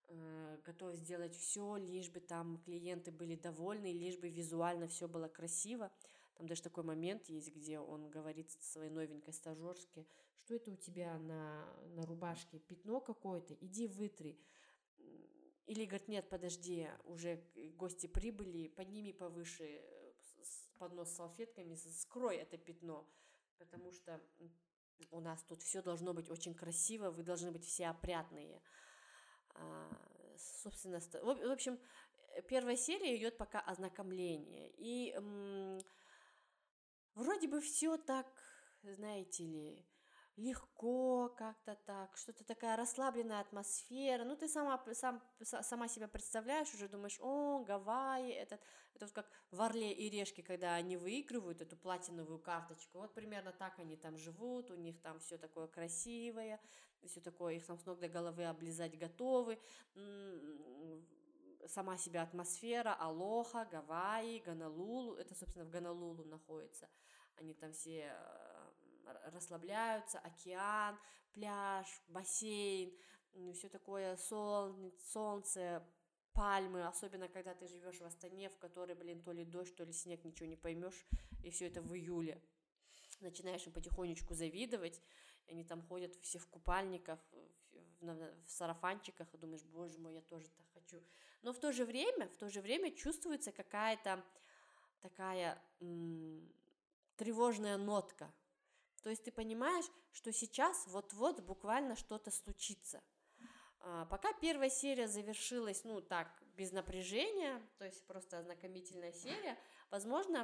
[0.08, 5.28] э, готов сделать все, лишь бы там клиенты были довольны, лишь бы визуально все было
[5.28, 5.90] красиво.
[6.36, 11.18] Там даже такой момент есть, где он говорит своей новенькой стажерке, что это у тебя
[11.18, 14.38] на, на рубашке, пятно какое-то, иди вытри.
[15.66, 17.42] Или говорит, нет, подожди, уже
[17.76, 20.12] гости прибыли, подними повыше э,
[20.78, 23.08] поднос с салфетками, скрой это пятно,
[23.58, 24.20] потому что
[25.10, 28.62] у нас тут все должно быть очень красиво, вы должны быть все опрятные.
[29.58, 29.88] А,
[30.62, 31.78] собственно, в общем,
[32.34, 34.70] э, первая серия идет пока ознакомление.
[34.76, 35.14] И
[37.14, 38.26] вроде бы все так,
[38.82, 39.86] знаете ли,
[40.36, 44.24] легко как-то так, что-то такая расслабленная атмосфера.
[44.24, 48.60] Ну, ты сама, сам, сама себя представляешь, уже думаешь, о, Гавайи, этот,
[48.94, 52.98] это вот как в Орле и Решке, когда они выигрывают эту платиновую карточку.
[52.98, 56.60] Вот примерно так они там живут, у них там все такое красивое,
[57.06, 59.58] все такое, их там с ног до головы облизать готовы.
[61.66, 66.88] Сама себя атмосфера, Алоха, Гавайи, Ганалулу, это, собственно, в Ганалулу находится.
[67.36, 68.14] Они там все
[69.32, 70.98] расслабляются, океан,
[71.32, 72.92] пляж, бассейн,
[73.52, 75.86] все такое солнце,
[76.32, 79.92] пальмы, особенно когда ты живешь в Астане, в которой, блин, то ли дождь, то ли
[79.92, 81.06] снег, ничего не поймешь,
[81.42, 82.42] и все это в июле.
[83.20, 85.00] Начинаешь им потихонечку завидовать,
[85.48, 87.18] они там ходят все в купальниках,
[88.00, 91.02] в, в сарафанчиках, и думаешь, боже мой, я тоже так хочу.
[91.42, 94.22] Но в то же время, в то же время чувствуется какая-то
[95.00, 96.52] такая м-
[97.16, 98.30] тревожная нотка
[99.06, 103.00] то есть ты понимаешь, что сейчас вот-вот буквально что-то случится.
[103.78, 106.26] А, пока первая серия завершилась, ну так,
[106.56, 109.56] без напряжения, то есть просто ознакомительная серия,
[109.92, 110.42] возможно,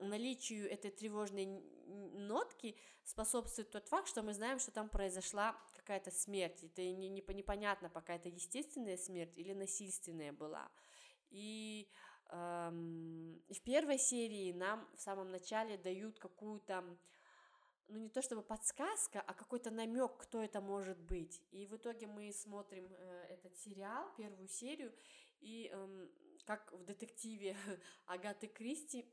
[0.00, 1.46] наличию этой тревожной
[1.86, 6.64] нотки способствует тот факт, что мы знаем, что там произошла какая-то смерть.
[6.64, 10.68] Это не, не, непонятно, пока это естественная смерть или насильственная была.
[11.30, 11.88] И
[12.30, 16.82] эм, в первой серии нам в самом начале дают какую-то
[17.88, 21.42] ну не то чтобы подсказка, а какой-то намек, кто это может быть.
[21.50, 24.92] И в итоге мы смотрим э, этот сериал, первую серию,
[25.40, 26.08] и э,
[26.44, 27.56] как в детективе
[28.06, 29.06] Агаты Кристи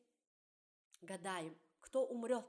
[1.01, 2.45] гадаем, кто умрет,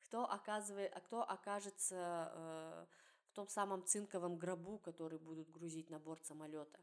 [0.00, 2.86] кто оказывает, а кто окажется э,
[3.30, 6.80] в том самом цинковом гробу, который будут грузить на борт самолета.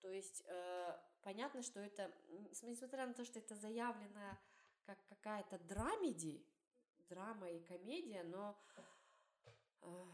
[0.00, 2.10] То есть э, понятно, что это,
[2.62, 4.38] несмотря на то, что это заявлено
[4.84, 6.46] как какая-то драмеди,
[7.08, 8.58] драма и комедия, но
[9.82, 10.04] э,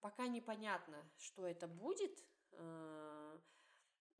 [0.00, 2.24] пока непонятно, что это будет.
[2.52, 3.38] Э,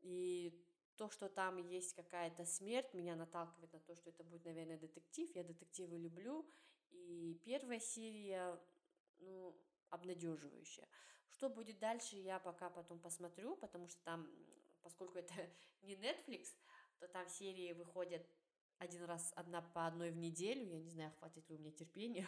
[0.01, 0.63] и
[0.97, 5.29] то, что там есть какая-то смерть, меня наталкивает на то, что это будет, наверное, детектив.
[5.35, 6.49] Я детективы люблю.
[6.89, 8.59] И первая серия,
[9.19, 9.55] ну,
[9.89, 10.87] обнадеживающая.
[11.29, 14.27] Что будет дальше, я пока потом посмотрю, потому что там,
[14.81, 15.33] поскольку это
[15.83, 16.55] не Netflix,
[16.99, 18.25] то там серии выходят
[18.79, 22.27] один раз, одна по одной в неделю, я не знаю, хватит ли у меня терпения,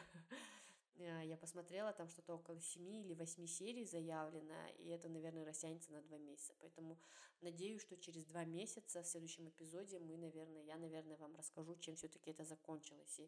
[0.96, 5.92] э, я посмотрела, там что-то около семи или восьми серий заявлено, и это, наверное, растянется
[5.92, 6.54] на два месяца.
[6.60, 6.98] Поэтому
[7.42, 11.96] надеюсь, что через два месяца в следующем эпизоде мы, наверное, я, наверное, вам расскажу, чем
[11.96, 13.22] все-таки это закончилось.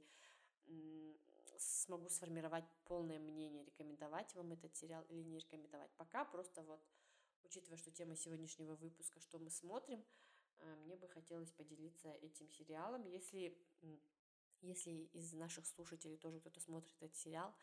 [0.65, 1.19] И
[1.57, 5.91] смогу сформировать полное мнение, рекомендовать вам этот сериал или не рекомендовать.
[5.97, 6.81] Пока просто вот,
[7.43, 10.03] учитывая, что тема сегодняшнего выпуска, что мы смотрим,
[10.83, 13.05] мне бы хотелось поделиться этим сериалом.
[13.05, 13.57] Если,
[14.61, 17.53] если из наших слушателей тоже кто-то смотрит этот сериал,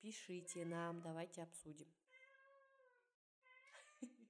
[0.00, 1.92] пишите нам, давайте обсудим.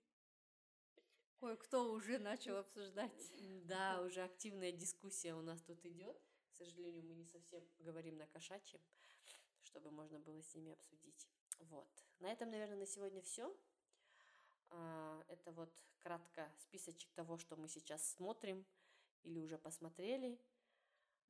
[1.41, 3.33] Ой, кто уже начал обсуждать.
[3.65, 6.17] Да, уже активная дискуссия у нас тут идет.
[6.51, 8.81] К сожалению, мы не совсем говорим на кошачьем,
[9.63, 11.29] чтобы можно было с ними обсудить.
[11.59, 11.89] Вот.
[12.21, 13.55] На этом, наверное, на сегодня все.
[14.75, 18.67] А, это вот кратко списочек того, что мы сейчас смотрим
[19.23, 20.39] или уже посмотрели.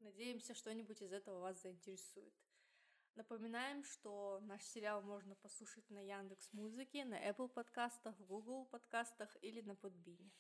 [0.01, 2.35] Надеемся, что-нибудь из этого вас заинтересует.
[3.15, 9.37] Напоминаем, что наш сериал можно послушать на Яндекс Музыке, на Apple подкастах, в Google подкастах
[9.41, 10.33] или на Подбине.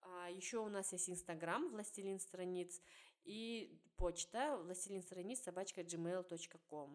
[0.00, 2.80] А еще у нас есть Инстаграм, Властелин страниц,
[3.24, 6.90] и почта властелин страниц собачка gmail.com.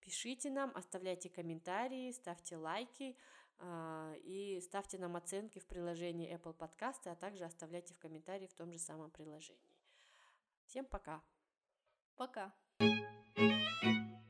[0.00, 3.16] Пишите нам, оставляйте комментарии, ставьте лайки
[4.24, 8.72] и ставьте нам оценки в приложении Apple Podcasts, а также оставляйте в комментарии в том
[8.72, 9.76] же самом приложении.
[10.66, 11.22] Всем пока!
[12.16, 12.52] Пока!
[12.80, 14.23] thank you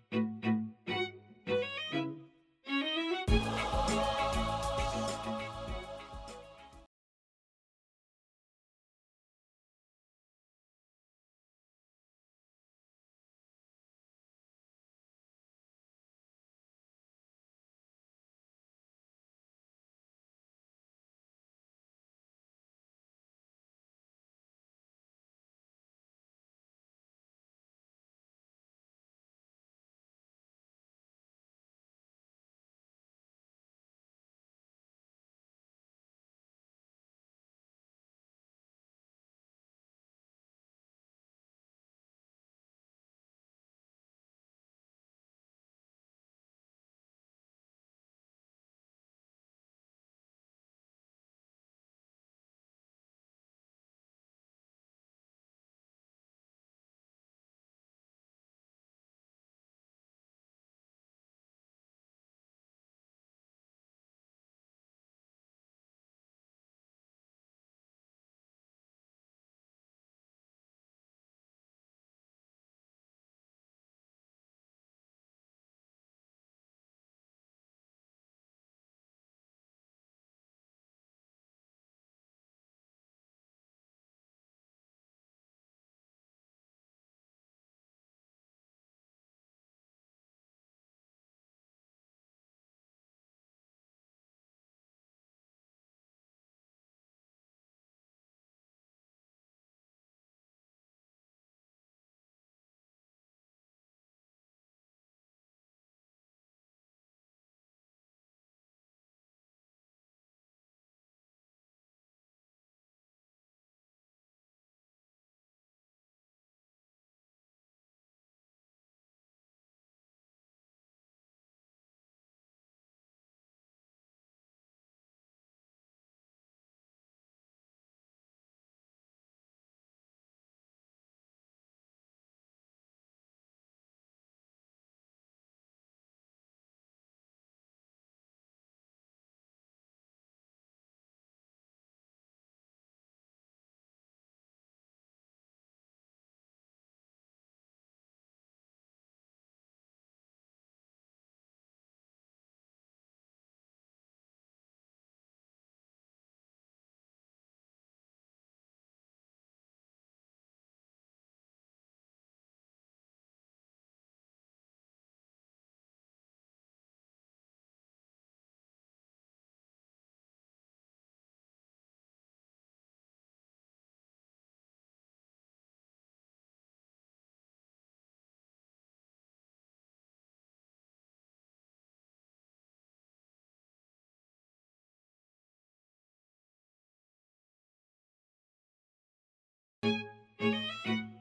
[190.40, 191.13] Música